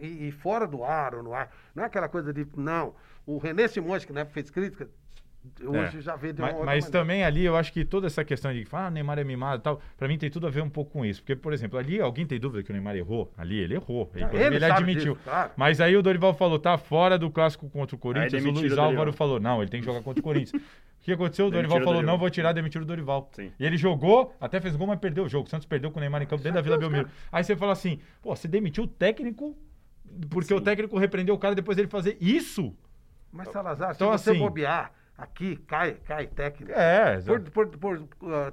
[0.00, 1.50] E, e fora do ar ou no ar.
[1.74, 2.46] Não é aquela coisa de.
[2.56, 2.94] Não.
[3.24, 4.88] O René Simões, que na época fez crítica,
[5.64, 6.00] hoje É.
[6.00, 6.90] já vê de Mas, uma outra mas maneira.
[7.00, 9.80] também ali eu acho que toda essa questão de ah, Neymar é mimado e tal,
[9.96, 11.20] pra mim tem tudo a ver um pouco com isso.
[11.22, 13.32] Porque, por exemplo, ali alguém tem dúvida que o Neymar errou?
[13.36, 14.10] Ali ele errou.
[14.14, 15.14] Ele, Ele ele admitiu.
[15.14, 15.50] disso, claro.
[15.56, 18.44] Mas aí o Dorival falou, tá fora do clássico contra o Corinthians.
[18.44, 18.80] O Luiz o.
[18.80, 20.62] Álvaro falou, não, ele tem que jogar contra o Corinthians.
[21.00, 21.46] O que aconteceu?
[21.46, 22.12] O Dorival falou, Dorival.
[22.14, 23.30] não vou tirar, demitir o Dorival.
[23.32, 23.50] Sim.
[23.58, 25.46] E ele jogou, até fez gol, mas perdeu o jogo.
[25.46, 27.08] O Santos perdeu com o Neymar em campo dentro da Vila Belmiro.
[27.32, 29.56] Aí você fala assim, pô, você demitiu o técnico
[30.30, 32.74] porque o técnico repreendeu o cara depois dele fazer isso?
[33.30, 36.70] Mas, Salazar, Então, se você assim- bobear, aqui cai, cai técnico.
[36.72, 37.50] É, Por, exato.
[37.50, 38.06] por, por, uh,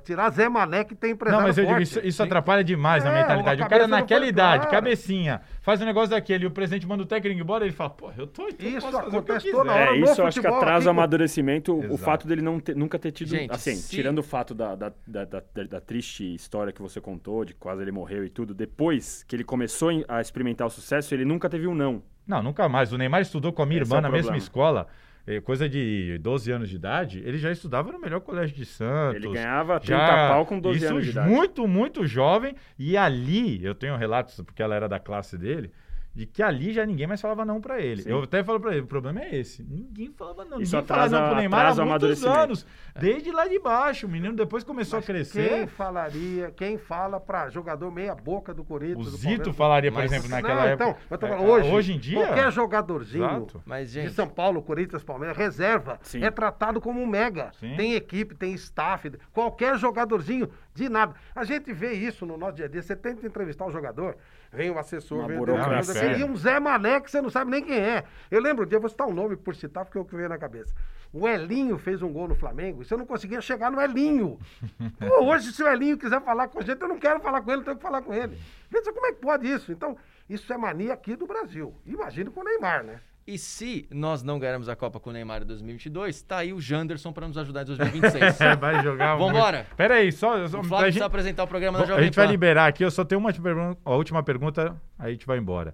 [0.04, 1.84] tirar Zé Mané, que tem empresário Não, mas eu digo, forte.
[1.84, 3.62] isso, isso atrapalha demais na É, mentalidade.
[3.62, 4.76] a O cara não naquela idade, clara.
[4.78, 8.10] cabecinha, faz um negócio daquele e o presidente manda o técnico embora, ele fala, pô,
[8.18, 9.58] eu tô eu Isso posso fazer o que eu acontece quiser.
[9.58, 9.96] toda hora.
[9.96, 11.98] É, no isso eu acho que atrasa o amadurecimento, o Exato.
[12.00, 13.30] fato dele não ter- nunca ter tido.
[13.30, 17.00] Gente, assim, se- tirando o fato da, da, da, da- da- triste história que você
[17.00, 21.14] contou, de quase ele morreu e tudo, depois que ele começou a experimentar o sucesso,
[21.14, 22.02] ele nunca teve um não.
[22.28, 22.92] Não, nunca mais.
[22.92, 24.44] O Neymar estudou com a minha Esse irmã é o na mesma problema.
[24.44, 25.05] escola, eh,
[25.44, 29.24] coisa de 12 anos de idade, ele já estudava no melhor colégio de Santos.
[29.24, 31.30] Ele ganhava 30 já- pau com 12 isso anos de idade.
[31.30, 32.56] muito, muito jovem.
[32.78, 35.72] E ali, eu tenho relatos, porque ela era da classe dele,
[36.16, 38.04] de que ali já ninguém mais falava não pra ele.
[38.04, 38.10] Sim.
[38.10, 39.62] Eu até falo pra ele, o problema é esse.
[39.64, 40.62] Ninguém falava não.
[40.62, 42.66] Isso ninguém falava atrasa- não pro Neymar há o muitos anos.
[42.98, 44.08] Desde lá de baixo.
[44.08, 45.50] O menino depois começou a crescer.
[45.50, 49.12] Quem falaria, quem fala pra jogador meia boca do O Corinthians?
[49.12, 50.90] do Zito falaria, por Mas- exemplo, naquela Não, época.
[50.90, 52.26] Então, eu tô É, falando, hoje, hoje em dia.
[52.26, 53.62] qualquer jogadorzinho Exato.
[53.66, 56.24] Mas, de gente, São Paulo, Corinthians, Palmeiras, reserva, Sim.
[56.24, 57.52] é tratado como um mega.
[57.60, 57.76] Sim.
[57.76, 61.14] Tem equipe, tem staff, qualquer jogadorzinho de nada.
[61.36, 62.82] A gente vê isso no nosso dia a dia.
[62.82, 64.16] Você tenta entrevistar o jogador,
[64.56, 67.52] vem o assessor, Uma vem o o e um Zé Mané que você não sabe
[67.52, 68.04] nem quem é.
[68.32, 70.30] Eu lembro um dia, vou citar um nome por citar, porque é o que veio
[70.30, 70.74] na cabeça.
[71.14, 74.40] O Elinho fez um gol no Flamengo e você não conseguia chegar no Elinho.
[75.00, 77.52] Pô, hoje, se o Elinho quiser falar com a gente, eu não quero falar com
[77.52, 78.38] ele, eu tenho que falar com ele.
[78.70, 79.72] Pensa como é que pode isso?
[79.72, 79.98] Então,
[80.30, 81.74] isso é mania aqui do Brasil.
[81.86, 83.00] Imagina com o Neymar, né?
[83.28, 86.62] E se nós não ganharmos a Copa com o Neymar em 2022, tá aí o
[86.62, 88.40] Janderson pra nos ajudar em 2026.
[88.42, 89.16] É, vai jogar.
[89.16, 89.66] Vambora.
[89.76, 90.48] Pera aí, só.
[90.48, 92.28] só O a Flávio gente- precisa apresentar o programa da Bom, a Jovem gente vai
[92.28, 95.74] liberar aqui, eu só tenho uma pergunta, a última pergunta, aí a gente vai embora.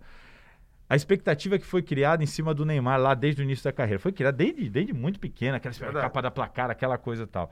[0.89, 3.99] A expectativa que foi criada em cima do Neymar lá desde o início da carreira,
[3.99, 6.03] foi criada desde, desde muito pequena, aquela Verdade.
[6.05, 7.49] capa da placar, aquela coisa e tal.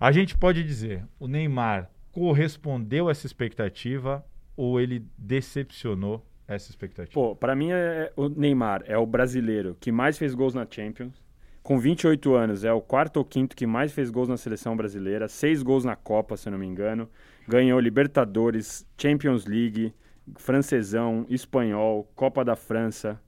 [0.00, 4.24] A gente pode dizer, o Neymar correspondeu a essa expectativa
[4.56, 7.12] ou ele decepcionou essa expectativa?
[7.12, 11.22] Pô, pra mim é, o Neymar é o brasileiro que mais fez gols na Champions.
[11.62, 15.28] Com 28 anos, é o quarto ou quinto que mais fez gols na seleção brasileira.
[15.28, 17.08] Seis gols na Copa, se eu não me engano.
[17.46, 19.94] Ganhou Libertadores, Champions League,
[20.36, 23.20] francesão, espanhol, Copa da França.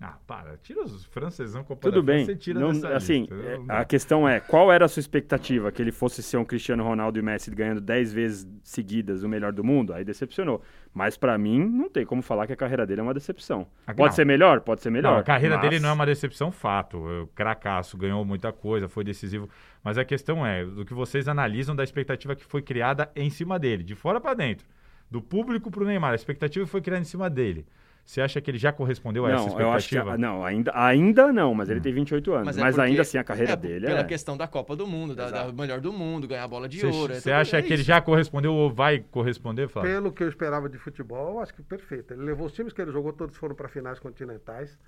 [0.00, 2.28] Ah, para, tira os francesão Copa Tudo bem.
[2.28, 3.34] E tira Não- assim, lista.
[3.36, 5.70] é, Não a questão é, qual era a sua expectativa?
[5.72, 9.52] Que ele fosse ser um Cristiano Ronaldo e Messi ganhando 10 vezes seguidas o melhor
[9.52, 9.94] do mundo?
[9.94, 10.60] Aí decepcionou.
[10.92, 13.66] Mas pra mim, não tem como falar que a carreira dele é uma decepção.
[13.86, 14.16] Ah, Pode não.
[14.16, 14.60] ser melhor?
[14.60, 15.20] Pode ser melhor.
[15.20, 16.98] A carreira mas- dele não é uma decepção, fato.
[16.98, 19.48] O cracaço, ganhou muita coisa, foi decisivo.
[19.82, 23.58] Mas a questão é, do que vocês analisam da expectativa que foi criada em cima
[23.58, 24.66] dele, de fora para dentro.
[25.10, 27.64] Do público pro Neymar, a expectativa foi criada em cima dele.
[28.04, 29.94] Você acha que ele já correspondeu a essa Não, eu acho que.
[29.96, 30.18] expectativa?
[30.18, 32.46] Não, ainda, ainda não, mas ele tem 28 anos.
[32.48, 34.04] Mas, é porque- ainda assim a carreira é, dele Pela é.
[34.04, 36.86] questão da Copa do Mundo, da, da melhor do mundo, ganhar a bola de Você
[36.86, 37.12] ouro.
[37.12, 39.90] é você tudo- acha é que ele já correspondeu ou vai corresponder, Flávio?
[39.90, 42.12] Pelo que eu esperava de futebol, eu acho que perfeito.
[42.12, 44.78] Ele levou os times que ele jogou, todos foram para finais continentais.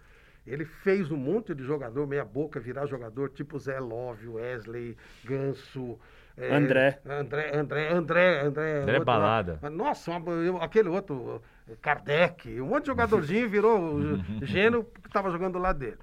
[0.46, 4.94] Ele fez um monte de jogador meia boca virar jogador, tipo Zé Love, Wesley,
[5.24, 5.98] Ganso.
[6.36, 6.98] é, André.
[7.06, 8.82] André, André, André, André.
[8.82, 9.04] André outro lá.
[9.04, 9.58] Balada.
[9.70, 11.40] Nossa, uma- eu- aquele outro,
[11.80, 15.98] Kardec, um monte de jogadorzinho virou o gênio que estava jogando do lado dele.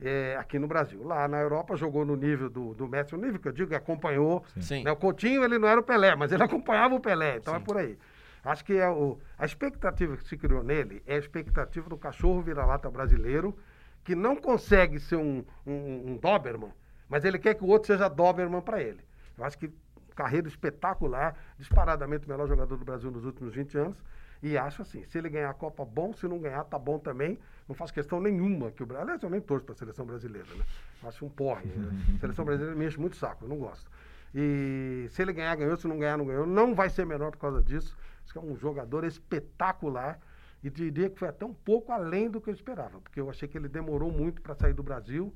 [0.00, 1.02] É, aqui no Brasil.
[1.04, 3.76] Lá na Europa jogou no nível do, do Messi, o nível que eu digo que
[3.76, 4.44] acompanhou.
[4.60, 4.82] Sim.
[4.82, 4.90] né?
[4.90, 7.76] O Coutinho ele não era o Pelé, mas ele acompanhava o Pelé, então é por
[7.76, 7.96] aí.
[8.44, 12.42] Acho que é o, a expectativa que se criou nele é a expectativa do cachorro
[12.42, 13.56] vira-lata brasileiro,
[14.02, 16.72] que não consegue ser um, um, um Doberman,
[17.08, 19.00] mas ele quer que o outro seja Doberman para ele.
[19.38, 19.72] Eu acho que
[20.14, 24.04] carreira espetacular, disparadamente o melhor jogador do Brasil nos últimos 20 anos.
[24.44, 27.38] E acho assim, se ele ganhar a Copa, bom, se não ganhar, tá bom também.
[27.66, 29.04] Não faço questão nenhuma que o Brasil.
[29.04, 30.64] Aliás, eu nem torço para a seleção brasileira, né?
[31.02, 31.64] Acho um porre.
[31.64, 31.90] né?
[32.20, 33.90] Seleção brasileira me enche muito saco, eu não gosto.
[34.34, 36.46] E se ele ganhar, ganhou, se não ganhar, não ganhou.
[36.46, 37.96] Não vai ser menor por causa disso.
[38.22, 40.20] Acho que é um jogador espetacular.
[40.62, 43.48] E diria que foi até um pouco além do que eu esperava, porque eu achei
[43.48, 45.32] que ele demorou muito para sair do Brasil.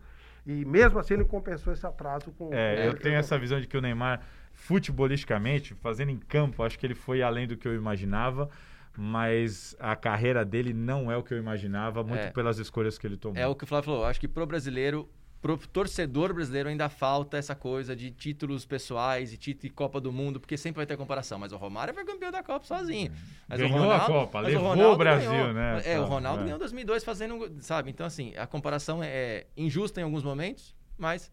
[0.46, 2.52] E mesmo assim ele compensou esse atraso com.
[2.52, 6.86] É, eu tenho essa visão de que o Neymar, futebolisticamente, fazendo em campo, acho que
[6.86, 8.50] ele foi além do que eu imaginava,
[9.01, 12.30] mas a carreira dele não é o que eu imaginava, muito É.
[12.32, 13.38] pelas escolhas que ele tomou.
[13.40, 14.05] É o que o Flávio falou.
[14.05, 15.09] Acho que pro brasileiro,
[15.40, 20.11] pro torcedor brasileiro ainda falta essa coisa de títulos pessoais e título e Copa do
[20.11, 21.38] Mundo, porque sempre vai ter comparação.
[21.38, 23.12] Mas o Romário foi campeão da Copa sozinho.
[23.46, 25.53] Mas Ganhou o Ronaldo, a Copa, levou Ronaldo o Brasil, ganhou.
[25.55, 26.05] né, É, o?
[26.05, 26.42] Ronaldo É.
[26.42, 27.90] ganhou em 2002 fazendo, sabe?
[27.90, 31.30] Então assim, a comparação é injusta em alguns momentos, mas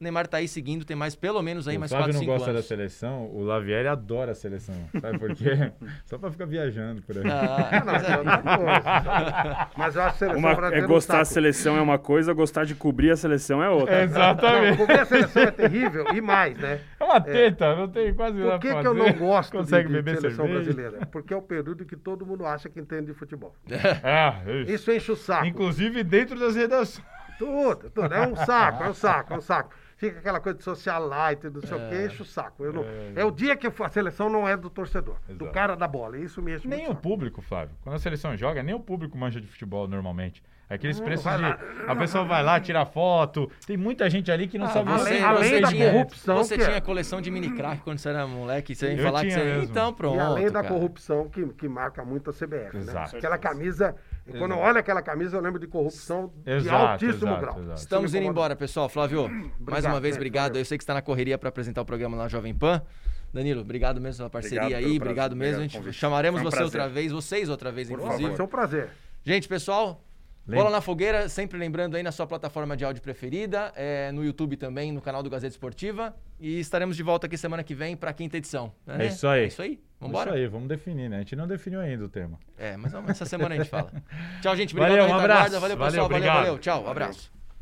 [0.00, 2.20] o Neymar tá aí seguindo, tem mais pelo menos aí o mais Flávio 4, não
[2.20, 2.66] 5 gosta da anos.
[2.66, 4.74] seleção, o Lavieri adora a seleção.
[5.00, 5.72] Sabe por quê?
[6.04, 7.22] Só pra ficar viajando por aí.
[7.26, 9.68] Ah, Não, mas é é- outra coisa.
[9.76, 12.64] Mas eu acho a seleção Uma, é um gostar da seleção é uma coisa, gostar
[12.64, 13.96] de cobrir a seleção é outra.
[13.96, 14.76] Não, Exatamente.
[14.78, 16.80] cobrir a seleção é terrível e mais, né?
[16.98, 19.88] É uma teta, não tem quase nada Por que, que eu não gosto de, Consegue
[19.88, 20.72] de beber seleção cerveja?
[20.72, 21.06] brasileira?
[21.06, 23.54] Porque é o período que todo mundo acha que entende de futebol.
[24.02, 24.72] Ah, isso.
[24.72, 25.46] Isso enche o saco.
[25.46, 27.04] Inclusive dentro das redações.
[27.38, 28.12] Tudo, tudo.
[28.14, 29.70] É um saco, é um saco, é um saco.
[30.08, 32.64] Fica aquela coisa de socialite, não sei o que, enche o saco.
[32.64, 32.84] Eu não-
[33.16, 33.24] é.
[33.24, 35.52] o dia que a seleção não é do torcedor, do Exato.
[35.52, 36.18] cara da bola.
[36.18, 37.00] Isso me enche Nem o saco.
[37.02, 37.74] público, Flávio.
[37.82, 40.42] Quando a seleção joga, nem o público manja de futebol normalmente.
[40.68, 41.42] Aqueles Não, preços de.
[41.42, 41.58] lá.
[41.86, 43.50] A pessoa vai lá, tira foto.
[43.66, 45.92] Tem muita gente ali que não Ah, sabe você, além- você- além você da tinha,
[45.92, 46.66] corrupção Você que é.
[46.66, 49.44] tinha coleção de mini crack quando você era moleque, você ia Eu falar que você.
[49.44, 49.62] mesmo.
[49.64, 50.16] Então pronto.
[50.16, 50.68] e além da cara.
[50.74, 52.82] corrupção que, que marca muito a CBF, né?
[52.82, 53.16] Exato.
[53.16, 53.94] Aquela camisa,
[54.26, 57.60] e quando eu olho aquela camisa, eu lembro de corrupção de Exato, altíssimo exato, grau.
[57.60, 57.80] exato.
[57.80, 58.88] Estamos indo embora, pessoal.
[58.88, 59.28] Flávio,
[59.60, 60.56] mais uma vez, gente, obrigado.
[60.56, 62.82] Eu sei que você está na correria para apresentar o programa na Jovem Pan.
[63.32, 65.56] Danilo, obrigado mesmo pela parceria Obrigado aí, prazer, obrigado mesmo.
[65.64, 66.64] obrigado A gente chamaremos um você prazer.
[66.80, 68.28] outra vez, vocês outra vez, Por favor, inclusive.
[68.28, 68.90] vai ser um prazer.
[69.24, 70.04] Gente, pessoal,
[70.46, 74.56] bola na fogueira, sempre lembrando aí na sua plataforma de áudio preferida, é, no YouTube
[74.56, 76.14] também, no canal do Gazeta Esportiva.
[76.38, 78.72] E estaremos de volta aqui semana que vem para a quinta edição.
[78.86, 79.04] né?
[79.04, 79.44] É isso aí.
[79.44, 79.80] É isso aí.
[80.00, 80.32] Vamos Isso embora?
[80.38, 81.16] aí, vamos definir, né?
[81.16, 82.38] A gente não definiu ainda o tema.
[82.58, 83.90] É, mas essa semana a gente fala.
[84.42, 84.74] Tchau, gente.
[84.74, 85.52] Obrigado Valeu, um abraço.
[85.52, 85.90] Valeu, Valeu, pessoal.
[85.90, 86.36] Valeu, obrigado.
[86.36, 86.58] valeu.
[86.58, 87.43] Tchau, abraço.